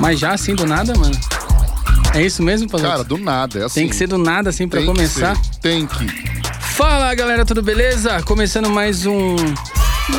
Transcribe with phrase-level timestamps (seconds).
[0.00, 1.18] Mas já assim, do nada, mano?
[2.14, 2.86] É isso mesmo, Paulo?
[2.86, 3.80] Cara, do nada, é assim.
[3.80, 5.36] Tem que ser do nada, assim, pra Tem que começar?
[5.36, 6.06] ser, Tem que.
[6.60, 8.22] Fala, galera, tudo beleza?
[8.22, 9.36] Começando mais um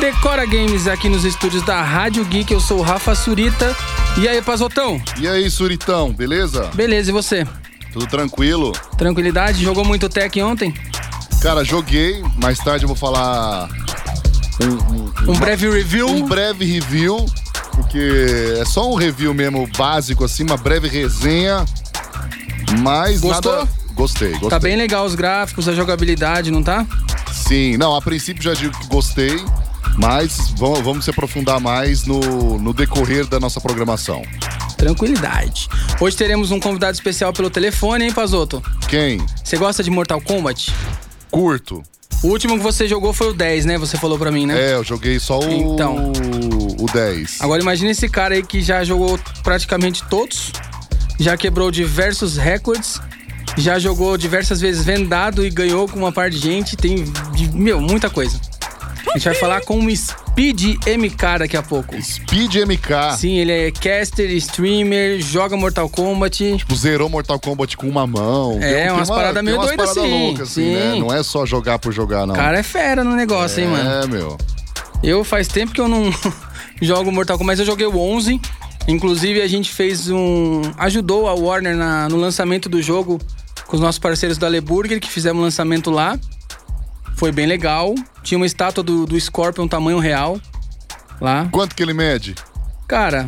[0.00, 2.52] Decora Games aqui nos estúdios da Rádio Geek.
[2.52, 3.74] Eu sou o Rafa Surita.
[4.16, 5.00] E aí, Pazotão?
[5.18, 6.70] E aí, Suritão, beleza?
[6.74, 7.46] Beleza, e você?
[7.92, 8.72] Tudo tranquilo?
[8.96, 9.62] Tranquilidade?
[9.62, 10.74] Jogou muito tech ontem?
[11.40, 12.22] Cara, joguei.
[12.42, 13.68] Mais tarde eu vou falar
[14.60, 16.08] um, Um breve review?
[16.08, 17.24] um breve review,
[17.78, 21.64] porque é só um review mesmo básico, assim, uma breve resenha.
[22.80, 23.52] Mas Gostou?
[23.52, 23.68] nada.
[23.94, 24.48] Gostei, gostei.
[24.48, 26.86] Tá bem legal os gráficos, a jogabilidade, não tá?
[27.32, 29.42] Sim, não, a princípio já digo que gostei,
[29.96, 34.22] mas vamos, vamos se aprofundar mais no, no decorrer da nossa programação.
[34.76, 35.68] Tranquilidade.
[36.00, 38.62] Hoje teremos um convidado especial pelo telefone, hein, Pazoto?
[38.88, 39.24] Quem?
[39.42, 40.72] Você gosta de Mortal Kombat?
[41.30, 41.82] Curto.
[42.22, 43.78] O último que você jogou foi o 10, né?
[43.78, 44.70] Você falou pra mim, né?
[44.70, 46.12] É, eu joguei só o, Então.
[46.80, 47.40] o 10.
[47.40, 50.50] Agora imagine esse cara aí que já jogou praticamente todos,
[51.18, 53.00] já quebrou diversos recordes,
[53.56, 57.04] já jogou diversas vezes vendado e ganhou com uma par de gente, tem,
[57.54, 58.40] meu, muita coisa.
[59.06, 62.00] A gente vai falar com o Speed MK daqui a pouco.
[62.02, 63.16] Speed MK.
[63.16, 66.56] Sim, ele é caster, streamer, joga Mortal Kombat.
[66.58, 68.58] Tipo, zerou Mortal Kombat com uma mão.
[68.60, 70.74] É, Tem- umas paradas meio doidas paradas assim, loucas, assim, sim.
[70.74, 70.94] né?
[70.98, 72.34] Não é só jogar por jogar, não.
[72.34, 73.88] O cara é fera no negócio, hein, mano?
[73.90, 74.36] É, meu.
[75.02, 76.10] Eu faz tempo que eu não
[76.82, 78.40] jogo Mortal Kombat, mas eu joguei o 11.
[78.86, 80.62] Inclusive, a gente fez um.
[80.78, 83.18] ajudou a Warner na- no lançamento do jogo
[83.66, 86.18] com os nossos parceiros da Leburger, que fizemos o lançamento lá.
[87.18, 87.94] Foi bem legal.
[88.22, 90.40] Tinha uma estátua do, do Scorpion tamanho real
[91.20, 91.48] lá.
[91.50, 92.34] Quanto que ele mede?
[92.86, 93.26] Cara.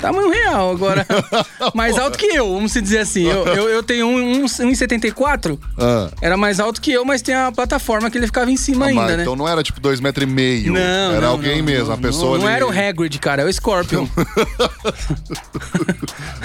[0.00, 1.06] Tamanho real agora.
[1.74, 3.24] mais alto que eu, vamos se dizer assim.
[3.24, 5.58] Eu, eu, eu tenho um, um, 1,74.
[5.78, 6.10] Ah.
[6.20, 8.88] Era mais alto que eu, mas tem a plataforma que ele ficava em cima Ah,
[8.88, 9.22] ainda, mas né?
[9.22, 10.72] Então não era tipo dois metros e meio.
[10.72, 12.56] Não, Era não, alguém não, mesmo, não, a pessoa não, não ali.
[12.56, 14.06] era o Hagrid, cara, é o Scorpion.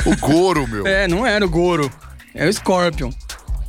[0.06, 0.86] O Goro, meu.
[0.88, 1.92] é, não era o Goro.
[2.34, 3.12] É o Scorpion.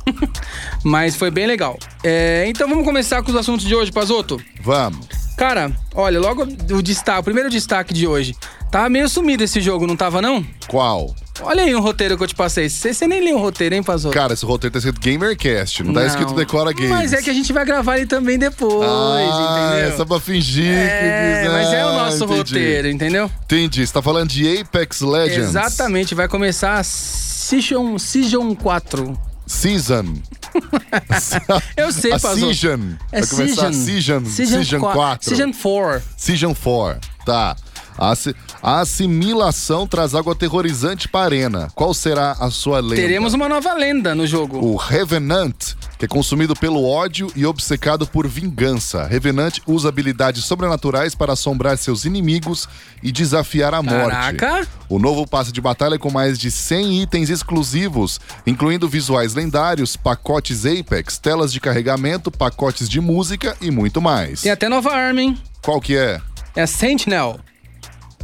[0.83, 1.77] Mas foi bem legal.
[2.03, 4.41] É, então vamos começar com os assuntos de hoje, Pazoto.
[4.61, 5.07] Vamos.
[5.37, 8.35] Cara, olha, logo o destaque, o primeiro destaque de hoje.
[8.71, 10.45] Tava meio sumido esse jogo, não tava não?
[10.67, 11.13] Qual?
[11.41, 12.69] Olha aí o roteiro que eu te passei.
[12.69, 14.13] Você nem leu o roteiro, hein, Pazoto?
[14.13, 16.89] Cara, esse roteiro tá escrito Gamercast, não, tá escrito Decora Games.
[16.89, 19.89] Mas é que a gente vai gravar ele também depois, ah, entendeu?
[19.89, 21.49] É só pra fingir É, que...
[21.49, 22.37] mas é o nosso entendi.
[22.37, 23.31] roteiro, entendeu?
[23.43, 23.85] Entendi.
[23.85, 25.49] Você tá falando de Apex Legends.
[25.49, 29.32] Exatamente, vai começar a Season, Season 4.
[29.53, 30.15] Season.
[31.77, 32.53] Eu sei, a.
[32.53, 32.79] Season.
[33.11, 34.25] É Vai começar a Season.
[34.25, 34.57] Season.
[34.57, 35.29] Season, qua- 4.
[35.29, 36.03] Season 4.
[36.17, 37.09] Season 4.
[37.25, 37.55] Tá.
[37.97, 41.71] A, assi- a assimilação traz algo aterrorizante para a arena.
[41.75, 42.95] Qual será a sua lenda?
[42.95, 44.57] Teremos uma nova lenda no jogo.
[44.65, 49.05] O Revenant, que é consumido pelo ódio e obcecado por vingança.
[49.05, 52.69] Revenant usa habilidades sobrenaturais para assombrar seus inimigos
[53.03, 54.11] e desafiar a morte.
[54.11, 54.65] Caraca!
[54.87, 59.97] O novo passe de batalha é com mais de 100 itens exclusivos, incluindo visuais lendários,
[59.97, 64.43] pacotes Apex, telas de carregamento, pacotes de música e muito mais.
[64.43, 65.37] Tem até nova arma, hein?
[65.61, 66.21] Qual que é?
[66.55, 67.41] É a Sentinel.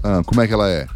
[0.03, 0.87] Ah, como é que ela é?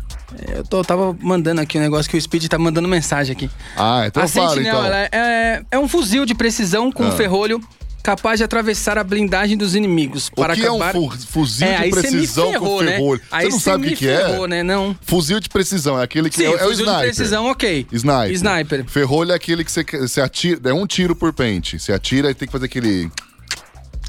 [0.55, 3.49] Eu tô, tava mandando aqui um negócio que o Speed tá mandando mensagem aqui.
[3.77, 4.85] Ah, então a fala Sentinel então.
[4.85, 7.11] ela é, é um fuzil de precisão com Ah.
[7.11, 7.61] ferrolho
[8.01, 10.27] capaz de atravessar a blindagem dos inimigos.
[10.27, 10.91] O para que é um acabar...
[10.93, 12.91] fu- fuzil É, de precisão ferrou, com né?
[12.93, 13.21] ferrolho?
[13.31, 14.17] Aí Você não cê sabe o que, que é?
[14.25, 14.61] ferrou, né?
[14.63, 14.93] Não.
[15.05, 17.01] Fuzil de precisão, é aquele que Sim, é, é o fuzil de sniper.
[17.05, 17.87] precisão, ok.
[17.93, 18.31] Sniper.
[18.33, 18.85] Sniper.
[18.87, 21.79] Ferrolho é aquele que você, você atira, é um tiro por pente.
[21.79, 23.09] Você atira e tem que fazer aquele.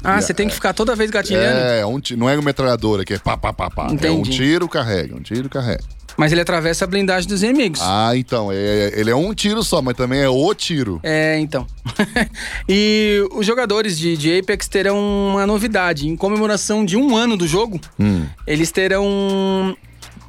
[0.05, 1.59] Ah, você tem que ficar toda vez gatilhando.
[1.59, 3.87] É, um, ti- não é uma metralhadora que é pá, pá, pá, pá.
[4.01, 5.83] É um tiro, carrega, um tiro, carrega.
[6.17, 7.81] Mas ele atravessa a blindagem dos inimigos.
[7.83, 10.99] Ah, então, é- ele é um tiro só, mas também é o tiro.
[11.03, 11.67] É, então.
[12.69, 14.97] e os jogadores de, de Apex terão
[15.31, 16.07] uma novidade.
[16.07, 18.25] Em comemoração de um ano do jogo, Hum.
[18.47, 19.75] eles terão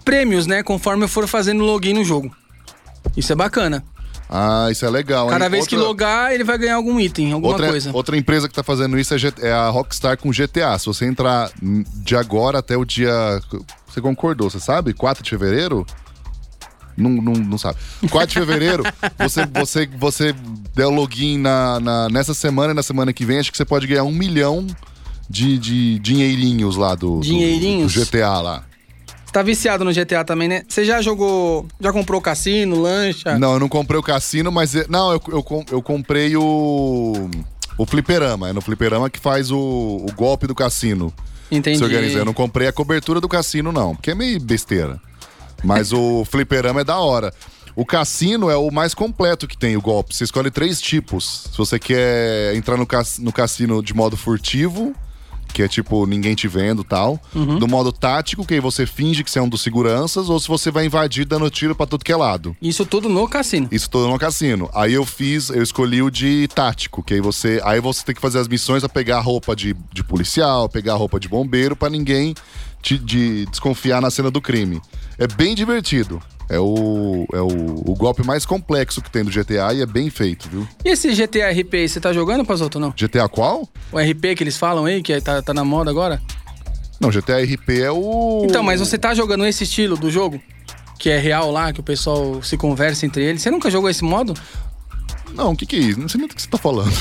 [0.04, 0.62] prêmios, né?
[0.62, 2.34] Conforme eu for fazendo login no jogo.
[3.16, 3.84] Isso é bacana.
[4.28, 5.50] Ah, isso é legal, Cada hein?
[5.50, 7.90] vez que Outra- logar, ele vai ganhar algum item, alguma Outra, coisa.
[7.94, 10.76] outra empresa que tá fazendo isso é, G- é a Rockstar com GTA.
[10.78, 13.12] Se você entrar de agora até o dia.
[13.86, 14.92] Você concordou, você sabe?
[14.92, 15.86] 4 de fevereiro?
[16.96, 17.78] Não, não, não sabe.
[18.10, 18.82] 4 de fevereiro,
[19.18, 20.34] você, você, você
[20.74, 23.64] der o login na, na- nessa semana e na semana que vem, acho que você
[23.66, 24.66] pode ganhar um milhão
[25.28, 27.92] de, de dinheirinhos lá do, do- Dinheirinhos?
[27.94, 28.64] do GTA lá.
[29.36, 30.62] Tá viciado no GTA também, né?
[30.66, 31.66] Você já jogou.
[31.78, 33.38] Já comprou cassino, lancha?
[33.38, 34.72] Não, eu não comprei o cassino, mas.
[34.88, 37.28] Não, eu, eu, eu comprei o.
[37.76, 38.48] O fliperama.
[38.48, 41.12] É no fliperama que faz o, o golpe do cassino.
[41.50, 41.76] Entendi.
[41.76, 42.16] Se organiza.
[42.16, 44.98] Eu não comprei a cobertura do cassino, não, porque é meio besteira.
[45.62, 47.30] Mas o fliperama é da hora.
[47.74, 50.16] O cassino é o mais completo que tem o golpe.
[50.16, 51.50] Você escolhe três tipos.
[51.52, 54.94] Se você quer entrar no cassino de modo furtivo,
[55.56, 57.18] que é tipo ninguém te vendo tal.
[57.34, 57.58] Uhum.
[57.58, 60.46] Do modo tático, que aí você finge que você é um dos seguranças, ou se
[60.46, 62.54] você vai invadir dando tiro pra tudo que é lado.
[62.60, 63.66] Isso tudo no cassino.
[63.72, 64.68] Isso tudo no cassino.
[64.74, 67.58] Aí eu fiz, eu escolhi o de tático, que aí você.
[67.64, 70.92] Aí você tem que fazer as missões a pegar a roupa de, de policial, pegar
[70.92, 72.34] a roupa de bombeiro, pra ninguém
[72.82, 74.82] te de desconfiar na cena do crime.
[75.16, 76.20] É bem divertido.
[76.48, 80.08] É o, é o, o golpe mais complexo que tem do GTA e é bem
[80.10, 80.66] feito, viu?
[80.84, 82.90] E esse GTA RP aí, você tá jogando, Pazoto, não?
[82.90, 83.68] GTA qual?
[83.90, 86.22] O RP que eles falam aí, que tá, tá na moda agora?
[87.00, 88.44] Não, GTA RP é o.
[88.44, 90.40] Então, mas você tá jogando esse estilo do jogo?
[90.98, 93.42] Que é real lá, que o pessoal se conversa entre eles.
[93.42, 94.32] Você nunca jogou esse modo?
[95.34, 96.00] Não, o que, que é isso?
[96.00, 96.94] Não sei nem do que você tá falando.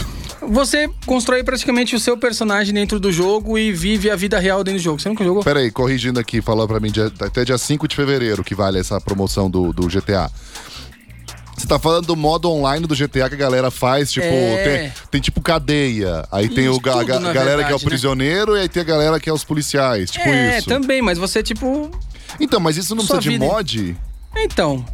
[0.50, 4.80] Você constrói praticamente o seu personagem dentro do jogo e vive a vida real dentro
[4.80, 5.00] do jogo.
[5.02, 5.44] Você nunca jogou?
[5.44, 8.80] Pera aí, corrigindo aqui, falou pra mim dia- até dia 5 de fevereiro que vale
[8.80, 10.30] essa promoção do, do GTA.
[11.58, 14.64] Você tá falando do modo online do GTA que a galera faz, tipo, É.
[14.92, 16.26] tem, tem tipo cadeia.
[16.32, 17.34] Aí tem o, ga- tudo, ga- galera
[17.64, 17.90] que é o verdade, né?
[17.90, 20.12] prisioneiro e aí tem a galera que é os policiais.
[20.12, 20.68] Tipo é, isso.
[20.68, 21.90] também, mas você, tipo.
[22.40, 23.98] Então, mas isso não Sua precisa de vida- mod?
[24.36, 24.86] Então.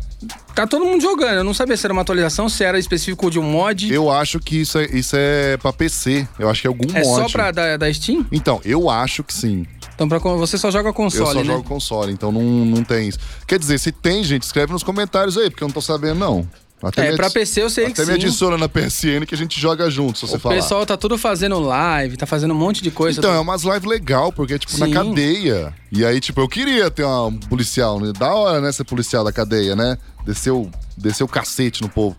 [0.55, 1.37] Tá todo mundo jogando.
[1.37, 3.91] Eu não sabia se era uma atualização, se era específico de um mod.
[3.91, 6.27] Eu acho que isso é, isso é pra PC.
[6.37, 7.21] Eu acho que é algum é mod.
[7.21, 8.25] só pra da, da Steam?
[8.31, 9.65] Então, eu acho que sim.
[9.95, 11.45] Então pra, você só joga console, eu só né?
[11.45, 13.19] jogo console, então não, não tem isso.
[13.45, 16.47] Quer dizer, se tem, gente, escreve nos comentários aí, porque eu não tô sabendo, não.
[16.83, 18.13] Até É, me pra PC eu sei Até que me sim.
[18.13, 20.55] adiciona na PSN que a gente joga junto, se você O falar.
[20.55, 23.19] pessoal tá tudo fazendo live, tá fazendo um monte de coisa.
[23.19, 24.91] Então, é umas lives legal, porque é tipo na Sim.
[24.93, 25.73] cadeia.
[25.91, 28.11] E aí, tipo, eu queria ter uma- um policial, né?
[28.17, 29.97] Da hora, né, ser policial da cadeia, né?
[30.25, 32.15] Desceu, desceu o cacete no povo.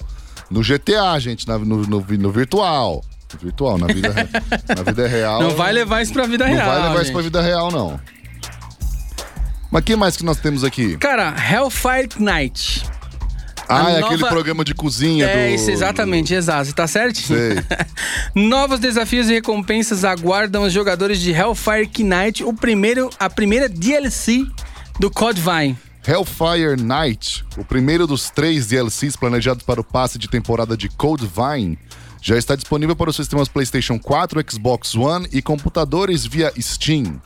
[0.51, 3.03] No GTA, gente, na- no, no, no virtual.
[3.41, 4.13] Virtual, na vida,
[4.77, 5.43] na vida real.
[5.43, 6.67] Não vai levar isso pra vida Não real.
[6.67, 7.13] vai levar isso gente.
[7.15, 7.99] pra vida real, não.
[9.71, 10.99] Mas que mais que nós temos aqui?
[10.99, 12.85] Cara, Hellfire Night.
[13.73, 15.55] Ah, é nova- aquele programa de cozinha É do.
[15.55, 16.73] isso, exatamente, exato.
[16.75, 17.39] Tá certinho?
[17.39, 17.57] Sei.
[18.35, 24.45] Novos desafios e recompensas aguardam os jogadores de Hellfire Knight, o primeiro, a primeira DLC
[24.99, 25.77] do Code Vein.
[26.07, 31.27] Hellfire Night, o primeiro dos três DLCs planejados para o passe de temporada de Code
[31.33, 31.79] Vein,
[32.21, 37.21] já está disponível para os sistemas PlayStation 4, Xbox One e computadores via Steam.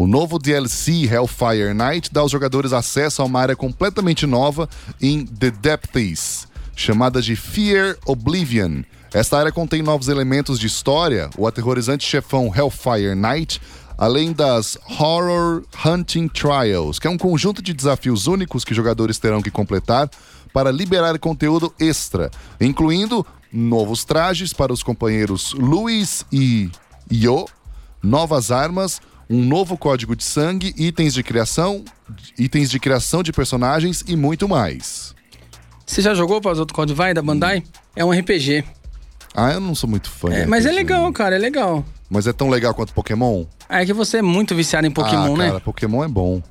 [0.00, 4.66] O novo DLC Hellfire Night dá aos jogadores acesso a uma área completamente nova
[4.98, 8.82] em The Depths, chamada de Fear Oblivion.
[9.12, 13.60] Esta área contém novos elementos de história, o aterrorizante chefão Hellfire Night,
[13.98, 19.42] além das Horror Hunting Trials, que é um conjunto de desafios únicos que jogadores terão
[19.42, 20.08] que completar
[20.50, 26.70] para liberar conteúdo extra, incluindo novos trajes para os companheiros Luis e
[27.12, 27.44] Yo,
[28.02, 28.98] novas armas,
[29.30, 31.84] um novo código de sangue, itens de criação,
[32.36, 35.14] itens de criação de personagens e muito mais.
[35.86, 37.62] Você já jogou para os outros Code Vein da Bandai?
[37.94, 38.64] É um RPG.
[39.32, 40.32] Ah, eu não sou muito fã.
[40.32, 40.76] É, mas é RPG.
[40.76, 41.84] legal, cara, é legal.
[42.08, 43.44] Mas é tão legal quanto Pokémon?
[43.68, 45.46] Ah, É que você é muito viciado em Pokémon, ah, né?
[45.48, 46.42] cara, Pokémon é bom.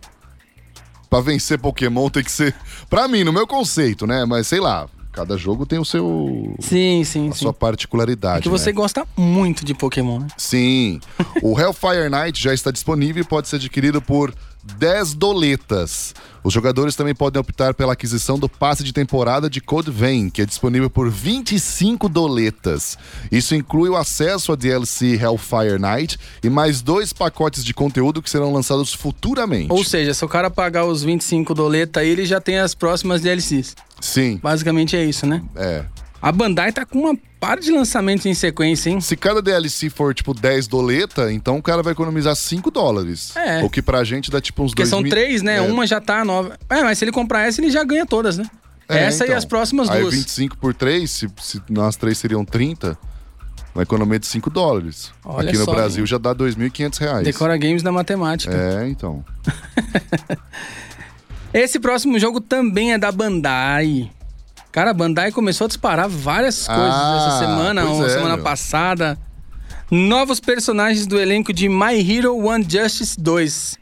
[1.09, 2.55] Pra vencer Pokémon tem que ser.
[2.89, 4.23] Pra mim, no meu conceito, né?
[4.23, 4.87] Mas sei lá,
[5.19, 6.55] cada jogo tem o seu.
[6.59, 7.39] Sim, sim, a sim.
[7.39, 8.39] sua particularidade.
[8.39, 8.73] É que você né?
[8.73, 10.27] gosta muito de Pokémon, né?
[10.37, 11.01] Sim.
[11.43, 14.33] O Hellfire Night já está disponível e pode ser adquirido por
[14.77, 16.13] 10 doletas.
[16.43, 20.41] Os jogadores também podem optar pela aquisição do passe de temporada de Code Vein, que
[20.41, 22.97] é disponível por 25 doletas.
[23.31, 28.29] Isso inclui o acesso a DLC Hellfire Night e mais dois pacotes de conteúdo que
[28.29, 29.71] serão lançados futuramente.
[29.71, 33.21] Ou seja, se o cara pagar os 25 doleta aí, ele já tem as próximas
[33.21, 33.75] DLCs.
[33.99, 35.43] Sim, Basicamente é isso, né?
[35.55, 35.83] é.
[36.21, 38.99] A Bandai tá com uma par de lançamentos em sequência, hein?
[38.99, 43.33] Se cada DLC for tipo 10 doleta, então o cara vai economizar 5 dólares.
[43.37, 43.63] É.
[43.63, 45.57] O que pra gente dá tipo uns Porque dois são mil- três, né?
[45.57, 45.61] É.
[45.61, 46.57] Uma já tá nova.
[46.69, 48.45] É, mas se ele comprar essa, ele já ganha todas, né?
[48.89, 49.37] É, essa e então.
[49.37, 50.13] as próximas Aí duas.
[50.13, 52.97] 25 por 3, se, se nós três seriam 30,
[53.73, 55.11] uma economia de 5 dólares.
[55.23, 56.07] Olha Aqui no só, Brasil hein?
[56.07, 57.23] já dá 2.500 reais.
[57.23, 58.53] Decora Games da matemática.
[58.53, 59.23] É, então.
[61.53, 64.11] Esse próximo jogo também é da Bandai.
[64.71, 68.43] Cara, a Bandai começou a disparar várias coisas Ah, essa semana, ou é, semana meu.
[68.43, 69.17] passada.
[69.89, 73.77] Novos personagens do elenco de My Hero One Justice 2.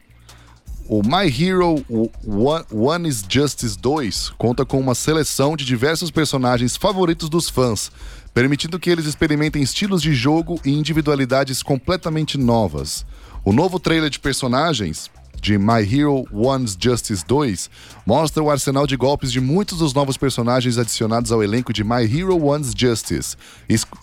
[0.88, 1.84] O My Hero
[2.26, 7.92] One, One is Justice 2 conta com uma seleção de diversos personagens favoritos dos fãs,
[8.32, 13.04] permitindo que eles experimentem estilos de jogo e individualidades completamente novas.
[13.44, 17.70] O novo trailer de personagens de My Hero One's Justice 2
[18.04, 22.04] mostra o arsenal de golpes de muitos dos novos personagens adicionados ao elenco de My
[22.04, 23.36] Hero One's Justice,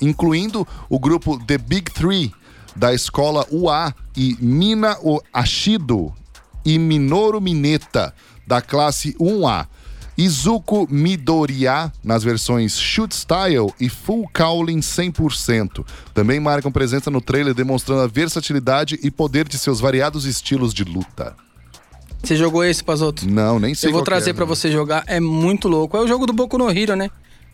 [0.01, 2.33] incluindo o grupo The Big Three
[2.75, 4.97] da escola UA e Mina
[5.33, 6.13] Ashido
[6.65, 8.13] e Minoru Mineta,
[8.45, 9.67] da classe 1A.
[10.17, 15.85] Izuku Midoriya nas versões Shoot Style e Full Cowling 100%.
[16.13, 20.83] Também marcam presença no trailer demonstrando a versatilidade e poder de seus variados estilos de
[20.83, 21.35] luta.
[22.23, 23.27] Você jogou esse, Pazoto?
[23.29, 24.49] Não, nem sei Eu vou que trazer é, pra né?
[24.49, 25.95] você jogar, é muito louco.
[25.97, 27.09] É o jogo do Boku no Hero, né?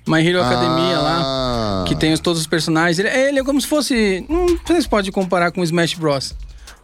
[0.07, 1.85] My Hero Academia lá, Ah.
[1.87, 2.97] que tem os- todos os personagens.
[2.97, 4.25] Ele, ele é como se fosse.
[4.29, 6.33] Não sei se pode comparar com o Smash Bros.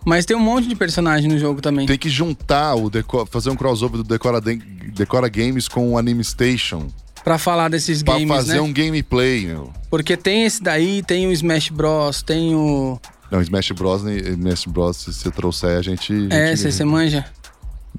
[0.07, 1.85] Mas tem um monte de personagem no jogo também.
[1.85, 4.61] Tem que juntar, o deco- fazer um crossover do Decora, Den-
[4.95, 6.87] Decora Games com o Anime Station.
[7.25, 8.61] Pra falar desses Pra games, fazer né?
[8.61, 9.69] um gameplay, meu.
[9.89, 12.97] Porque tem esse daí, tem o Smash Bros, tem o.
[13.29, 16.13] Não, Smash Bros, né, Smash Bros, se você trouxer, a gente.
[16.31, 17.25] É, você manja?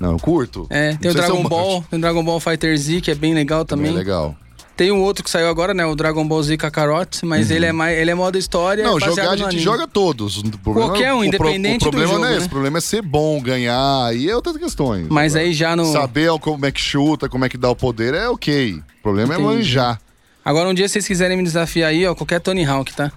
[0.00, 0.66] Não, eu curto.
[0.70, 3.34] É, tem Não o Dragon Ball, tem o Dragon Ball Fighter Z, que é bem
[3.34, 3.96] legal Também também.
[3.96, 4.34] é legal.
[4.78, 5.85] Tem um outro que saiu agora, né?
[5.85, 7.99] O Dragon Ball Z Kakarot, mas ele é mais.
[7.99, 8.85] Ele é modo história.
[8.85, 8.92] Uhum.
[8.92, 9.61] Não, jogar a gente anime.
[9.61, 10.38] joga todos.
[10.38, 10.42] O
[10.73, 12.47] Qualquer um, o pro- independente O do problema jogo, não é esse, né?
[12.47, 15.08] o problema é ser bom, ganhar, aí é outras questões.
[15.11, 15.85] Mas Agora, aí já no.
[15.85, 18.75] Saber como é que chuta, como é que dá o poder é ok.
[18.75, 19.56] O problema é Entendi.
[19.56, 20.00] manjar.
[20.44, 23.11] Agora, um dia vocês quiserem me desafiar aí, ó, qualquer Tony Hawk, tá?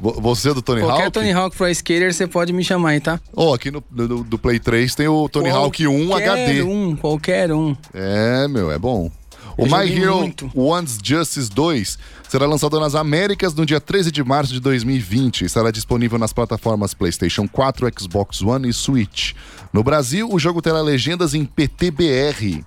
[0.00, 1.12] Vo- Você do Tony qualquer Hawk?
[1.12, 3.20] Tony Hawk Pro Skater, você pode me chamar aí, tá?
[3.36, 6.62] Ó, aqui no, do, do Play 3 tem o Tony Hawk 1 Qualquer HD.
[6.62, 7.76] um, qualquer um.
[7.94, 9.08] É, meu, é bom.
[9.56, 10.50] O My Hero muito.
[10.54, 15.44] One's Justice 2 será lançado nas Américas no dia 13 de março de 2020 e
[15.46, 19.32] estará disponível nas plataformas PlayStation 4, Xbox One e Switch.
[19.72, 22.64] No Brasil, o jogo terá legendas em PTBR.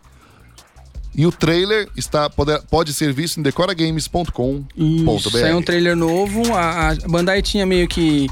[1.16, 4.64] E o trailer está, pode, pode ser visto em decoragames.com.br.
[4.76, 6.54] Isso, saiu um trailer novo.
[6.54, 8.28] A, a Bandai tinha meio que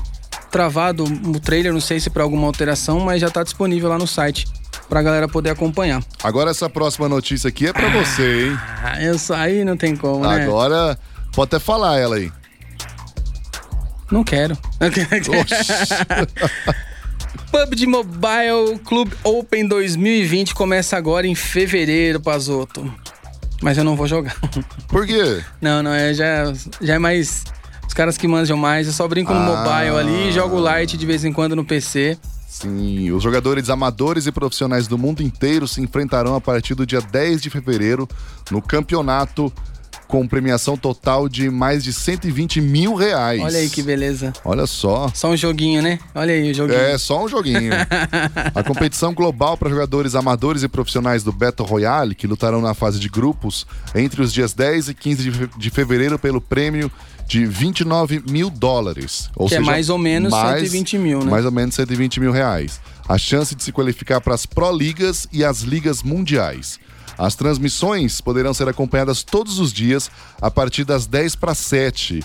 [0.50, 4.08] travado o trailer, não sei se pra alguma alteração, mas já tá disponível lá no
[4.08, 4.46] site
[4.92, 6.04] pra galera poder acompanhar.
[6.22, 8.60] Agora essa próxima notícia aqui é pra você, hein?
[8.84, 10.44] Ah, eu aí não tem como, né?
[10.44, 11.00] Agora,
[11.34, 12.30] pode até falar ela aí.
[14.12, 14.58] Não quero.
[17.50, 22.94] PUBG Mobile Club Open 2020 começa agora em fevereiro, Pazoto.
[23.62, 24.36] Mas eu não vou jogar.
[24.90, 25.42] Por quê?
[25.62, 27.46] Não, não, é, já, já é mais.
[27.88, 29.46] Os caras que manjam mais, eu só brinco no Ah.
[29.46, 32.18] mobile ali, jogo light de vez em quando no PC.
[32.52, 37.00] Sim, os jogadores amadores e profissionais do mundo inteiro se enfrentarão a partir do dia
[37.00, 38.10] 10 de fevereiro
[38.52, 39.52] no campeonato
[40.06, 43.42] com premiação total de mais de 120 mil reais.
[43.42, 44.34] Olha aí que beleza.
[44.44, 45.10] Olha só.
[45.14, 45.98] Só um joguinho, né?
[46.14, 46.78] Olha aí o joguinho.
[46.78, 47.72] É, só um joguinho.
[48.54, 53.00] a competição global para jogadores amadores e profissionais do Battle Royale, que lutarão na fase
[53.00, 53.66] de grupos
[53.96, 56.92] entre os dias 10 e 15 de fe- de fevereiro pelo prêmio
[57.32, 59.30] de 29 mil dólares.
[59.38, 61.32] Ou Que é seja, mais ou menos mais- 120 mil, né?
[61.32, 62.82] Mais ou menos 120 mil reais.
[63.08, 66.78] A chance de se qualificar para as Pro Ligas e as Ligas Mundiais.
[67.18, 70.12] As transmissões poderão ser acompanhadas todos os dias
[70.42, 72.22] a partir das 10 para 7.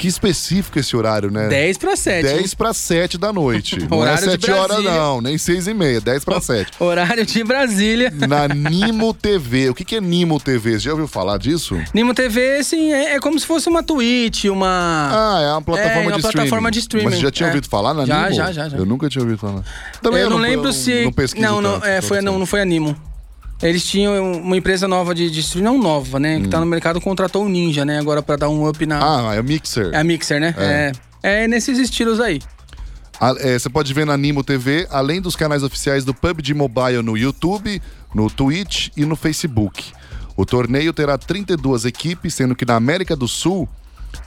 [0.00, 1.46] Que específico esse horário, né?
[1.48, 2.22] 10 pra 7.
[2.22, 3.78] 10 para 7 da noite.
[3.86, 6.70] Não é Horário de 7 horas, não, nem 6 e meia, 10 para 7.
[6.80, 8.10] Horário de Brasília.
[8.10, 9.68] Na Nimo TV.
[9.68, 10.72] O que, que é Nimo TV?
[10.72, 11.78] Você já ouviu falar disso?
[11.92, 15.10] Nimo TV, assim, é, é como se fosse uma Twitch, uma.
[15.12, 16.70] Ah, é uma plataforma, É, uma de, plataforma streaming.
[16.70, 17.50] de streaming, Mas você já tinha é.
[17.50, 18.34] ouvido falar na Já, Nimo?
[18.36, 18.78] já, já, já.
[18.78, 19.62] Eu nunca tinha ouvido falar.
[20.00, 21.12] Também eu não lembro se.
[21.36, 22.96] Não, não, não, é, foi, não, não foi a Nimo.
[23.62, 26.40] Eles tinham uma empresa nova de, de streaming, não nova, né?
[26.40, 27.98] Que tá no mercado, contratou o Ninja, né?
[27.98, 28.98] Agora pra dar um up na.
[28.98, 29.28] Hum.
[29.28, 29.90] Ah, é o Mixer.
[29.92, 30.54] É a Mixer, né?
[30.56, 30.92] É.
[31.22, 31.44] É.
[31.44, 32.40] É nesses estilos aí.
[33.20, 37.02] A- é, você pode ver na Nimo TV, além dos canais oficiais do PUBG Mobile
[37.02, 37.82] no YouTube,
[38.14, 39.92] no Twitch e no Facebook.
[40.34, 43.68] O torneio terá 32 equipes, sendo que na América do Sul,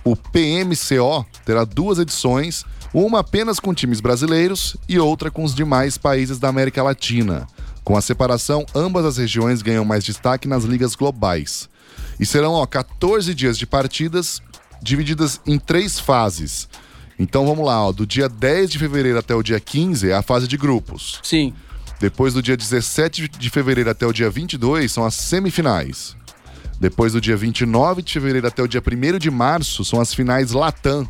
[0.04, 2.64] o PMCO terá duas edições,
[2.94, 7.48] uma apenas com times brasileiros e outra com os demais países da América Latina.
[7.84, 11.70] Com a separação, ambas as regiões ganham mais destaque nas ligas globais.
[12.20, 14.42] E serão ó, 14 dias de partidas
[14.82, 16.68] divididas em três fases.
[17.20, 20.22] Então vamos lá, ó, do dia 10 de fevereiro até o dia 15 é a
[20.22, 21.20] fase de grupos.
[21.24, 21.54] Sim.
[22.00, 26.16] Depois do dia 17 de fevereiro até o dia 22 são as semifinais.
[26.80, 30.52] Depois do dia 29 de fevereiro até o dia 1 de março são as finais
[30.52, 31.08] Latam.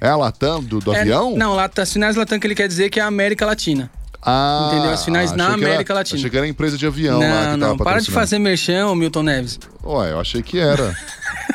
[0.00, 1.34] É a Latam do, do É, avião?
[1.34, 3.90] Não, lá, as finais Latam que ele quer dizer que é a América Latina.
[4.28, 4.90] Ah, Entendeu?
[4.90, 6.18] As finais na achei que era- América Latina.
[6.18, 8.38] Achei que era a empresa de avião lá não, que tava não, para de fazer
[8.40, 9.58] merchan, Milton Neves.
[9.84, 10.94] Ué, eu achei que era.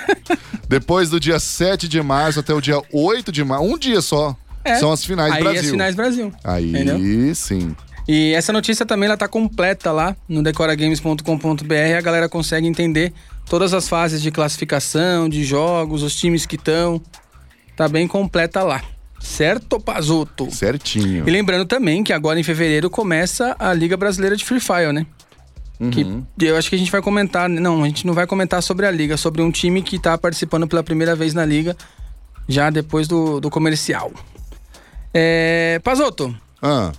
[0.68, 4.36] Depois do dia 7 de março até o dia 8 de março, um dia só,
[4.64, 4.76] É.
[4.76, 5.62] são as finais aí Brasil.
[5.62, 6.34] as finais Brasil.
[6.44, 7.36] Aí Entendeu?
[7.36, 7.76] sim.
[8.08, 11.98] E essa notícia também ela tá completa lá no decoragames.com.br.
[11.98, 13.14] A galera consegue entender
[13.50, 17.02] todas as fases de classificação, de jogos, os times que estão.
[17.76, 18.82] Tá bem completa lá.
[19.22, 20.50] Certo, Pazuto?
[20.52, 21.28] Certinho.
[21.28, 25.06] E lembrando também que agora em fevereiro começa a Liga Brasileira de Free Fire, né?
[25.80, 26.26] Uhum.
[26.38, 27.48] Que eu acho que a gente vai comentar.
[27.48, 30.68] Não, a gente não vai comentar sobre a Liga, sobre um time que tá participando
[30.68, 31.76] pela primeira vez na Liga,
[32.48, 34.12] já depois do, do comercial.
[35.14, 35.80] É.
[35.84, 36.92] Pazoto, Ah,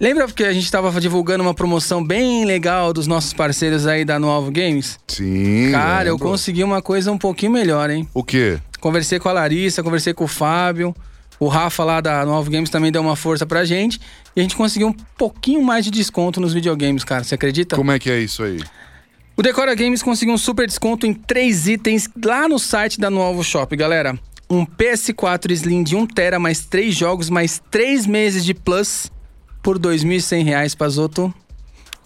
[0.00, 4.18] Lembra porque a gente tava divulgando uma promoção bem legal dos nossos parceiros aí da
[4.18, 4.98] Novo Games?
[5.06, 5.70] Sim.
[5.70, 6.28] Cara, eu lembro.
[6.28, 8.08] consegui uma coisa um pouquinho melhor, hein?
[8.12, 8.58] O quê?
[8.82, 10.92] Conversei com a Larissa, conversei com o Fábio.
[11.38, 14.00] O Rafa lá da Novo Games também deu uma força pra gente.
[14.34, 17.22] E a gente conseguiu um pouquinho mais de desconto nos videogames, cara.
[17.22, 17.76] Você acredita?
[17.76, 18.60] Como é que é isso aí?
[19.36, 23.44] O Decora Games conseguiu um super desconto em três itens lá no site da Novo
[23.44, 24.18] Shop, galera.
[24.50, 29.12] Um PS4 Slim de 1TB mais três jogos, mais três meses de Plus
[29.62, 31.32] por R$ 2.100, Pazoto.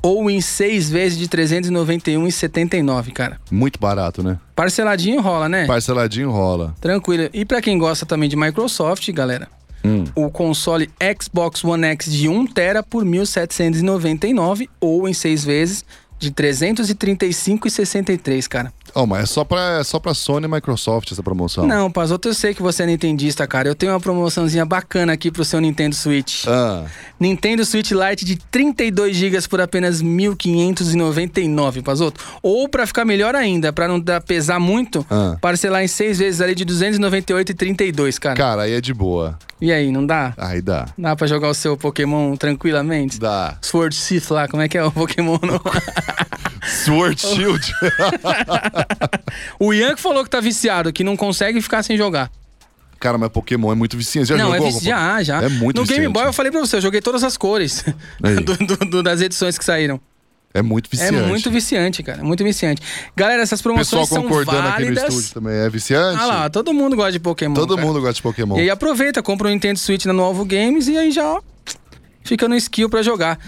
[0.06, 3.40] Ou em seis vezes de R$ 391,79, cara.
[3.50, 4.38] Muito barato, né?
[4.54, 5.66] Parceladinho rola, né?
[5.66, 6.74] Parceladinho rola.
[6.80, 7.28] Tranquilo.
[7.32, 9.48] E pra quem gosta também de Microsoft, galera,
[9.84, 10.04] Hum.
[10.14, 10.88] o console
[11.20, 15.84] Xbox One X de 1TB por R$ 1.799 ou em seis vezes
[16.18, 18.72] de R$ 335,63, cara.
[18.94, 21.66] Oh, mas é só pra, é só pra Sony e Microsoft essa promoção.
[21.66, 23.68] Não, Pazoto, eu sei que você é nintendista, cara.
[23.68, 26.44] Eu tenho uma promoçãozinha bacana aqui pro seu Nintendo Switch.
[26.46, 26.84] Ah,
[27.20, 32.20] Nintendo Switch Lite de 32 GB por apenas 1.599, Pazoto.
[32.42, 35.36] Ou pra ficar melhor ainda, pra não dar, pesar muito, Ah.
[35.40, 38.36] parcelar em seis vezes ali de 298,32, cara.
[38.36, 39.38] cara, aí é de boa.
[39.60, 40.32] E aí, não dá?
[40.36, 40.86] Aí dá.
[40.98, 43.18] Dá pra jogar o seu Pokémon tranquilamente?
[43.18, 43.56] Dá.
[43.62, 45.38] Sword Sith lá, como é que é o Pokémon?
[45.42, 45.60] no-
[46.66, 47.72] Sword Shield.
[49.58, 52.30] o Ian que falou que tá viciado, que não consegue ficar sem jogar.
[52.98, 54.28] cara, mas Pokémon é muito viciante.
[54.28, 54.72] Já não, é jogou?
[54.72, 54.84] vici...
[54.86, 55.42] já, já.
[55.42, 56.12] É muito No Game viciante.
[56.12, 57.84] Boy eu falei pra você, eu joguei todas as cores
[58.44, 60.00] do- do- do- das edições que saíram.
[60.54, 61.14] É muito viciante.
[61.18, 62.20] É muito viciante, cara.
[62.20, 62.80] É muito viciante.
[63.14, 65.04] Galera, essas promoções são concordando aqui no válidas.
[65.12, 65.52] estúdio também.
[65.54, 66.18] É viciante?
[66.18, 67.52] Ah lá, todo mundo gosta de Pokémon.
[67.52, 67.86] Todo cara.
[67.86, 68.56] mundo gosta de Pokémon.
[68.56, 71.42] E aí aproveita, compra o Nintendo Switch na Novo Games e aí já ó,
[72.26, 73.38] fica no skill pra jogar.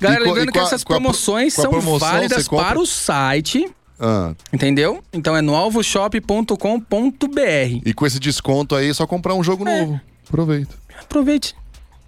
[0.00, 3.68] Galera, E lembrando e que essas pro- promoções são promoção, válidas para o site,
[4.00, 5.02] Ah, entendeu?
[5.12, 7.82] Então é novoshop.com.br.
[7.84, 9.80] e com esse desconto aí, é só comprar um jogo É.
[9.80, 10.00] novo.
[10.26, 10.74] Aproveita.
[11.00, 11.54] Aproveite,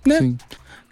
[0.06, 0.18] né?
[0.18, 0.38] Sim.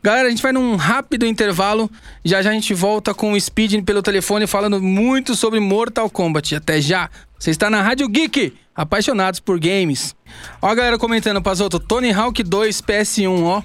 [0.03, 1.91] Galera, a gente vai num rápido intervalo.
[2.25, 6.55] Já já a gente volta com o Speed pelo telefone falando muito sobre Mortal Kombat.
[6.55, 7.11] Até já.
[7.39, 10.15] Você está na Rádio Geek, apaixonados por games.
[10.63, 13.61] Ó a galera comentando, Pazoto, Tony Hawk 2 PS1, ó.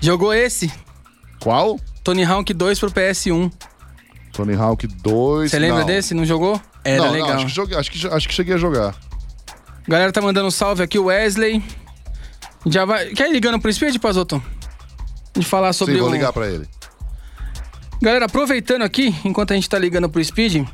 [0.00, 0.72] Jogou esse?
[1.40, 1.78] Qual?
[2.04, 3.52] Tony Hawk 2 pro PS1.
[4.32, 5.50] Tony Hawk 2.
[5.50, 5.86] Você lembra não.
[5.86, 6.14] desse?
[6.14, 6.60] Não jogou?
[6.84, 7.28] Era não, legal.
[7.28, 8.94] Não, acho, que joguei, acho, que, acho que cheguei a jogar.
[9.86, 11.62] Galera tá mandando um salve aqui, o Wesley.
[12.66, 13.08] Já vai.
[13.08, 14.42] Quer ir ligando pro Speed, Pazoto?
[15.34, 16.12] De falar sobre Sim, vou o.
[16.12, 16.68] ligar pra ele.
[18.00, 20.64] Galera, aproveitando aqui, enquanto a gente tá ligando pro Speed,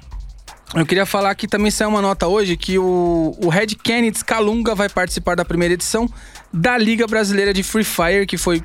[0.74, 4.74] eu queria falar que também saiu uma nota hoje que o, o Red Kennedy Calunga
[4.74, 6.08] vai participar da primeira edição
[6.52, 8.62] da Liga Brasileira de Free Fire, que foi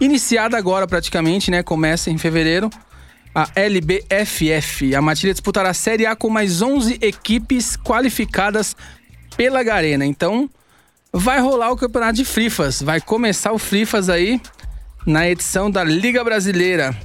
[0.00, 1.62] iniciada agora praticamente, né?
[1.62, 2.70] Começa em fevereiro.
[3.34, 4.94] A LBFF.
[4.94, 8.76] A matilha disputará a Série A com mais 11 equipes qualificadas
[9.36, 10.06] pela Garena.
[10.06, 10.48] Então,
[11.12, 12.80] vai rolar o campeonato de Frifas.
[12.80, 14.40] Vai começar o Frifas aí
[15.04, 16.96] na edição da Liga Brasileira.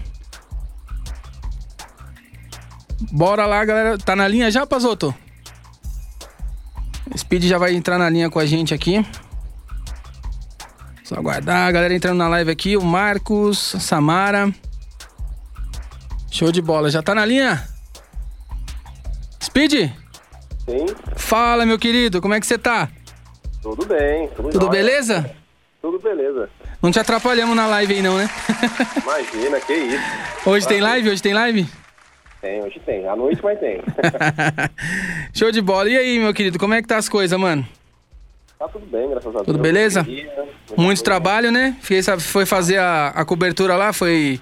[3.11, 3.97] Bora lá, galera.
[3.97, 5.13] Tá na linha já, Pazoto?
[7.17, 9.03] Speed já vai entrar na linha com a gente aqui.
[11.09, 11.67] Só aguardar.
[11.67, 12.77] A galera entrando na live aqui.
[12.77, 14.53] O Marcos, Samara.
[16.29, 16.91] Show de bola.
[16.91, 17.67] Já tá na linha?
[19.43, 19.89] Speed?
[20.67, 22.21] Sim, Fala, meu querido.
[22.21, 22.89] Como é que você tá?
[23.59, 24.27] tudo bem.
[24.35, 25.35] Tudo, Tudo beleza?
[25.81, 26.47] Tudo beleza.
[26.79, 28.29] Não te atrapalhamos na live aí, não, né?
[29.01, 30.03] Imagina, que isso.
[30.45, 31.09] Hoje tem live?
[31.09, 31.67] Hoje tem live?
[32.39, 33.07] Tem, hoje tem.
[33.07, 33.81] À noite, mas tem.
[35.33, 35.89] Show de bola.
[35.89, 37.67] E aí, meu querido, como é que tá as coisas, mano?
[38.59, 39.45] Tá tudo bem, graças a Deus.
[39.45, 40.05] Tudo beleza?
[40.75, 41.77] Muito trabalho, né?
[41.81, 44.39] Fiquei, sabe, foi fazer a, a cobertura lá, foi...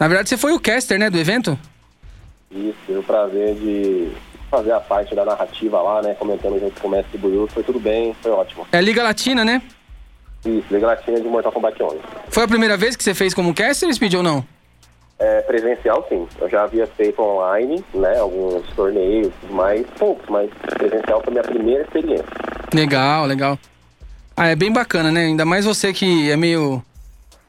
[0.00, 1.58] Na verdade, você foi o caster, né, do evento?
[2.50, 4.10] Isso, tive o prazer de
[4.50, 6.14] fazer a parte da narrativa lá, né?
[6.14, 7.46] Comentando junto com o mestre Buiu.
[7.48, 8.66] Foi tudo bem, foi ótimo.
[8.72, 9.60] É Liga Latina, né?
[10.46, 11.98] Isso, Liga Latina de Mortal Kombat 11.
[12.30, 14.46] Foi a primeira vez que você fez como caster, Speed, ou não?
[15.18, 16.28] É, presencial, sim.
[16.40, 18.18] Eu já havia feito online, né?
[18.18, 22.24] Alguns torneios, mais, poucos, mas presencial foi minha primeira experiência.
[22.72, 23.58] Legal, legal.
[24.36, 25.24] Ah, é bem bacana, né?
[25.24, 26.82] Ainda mais você que é meio...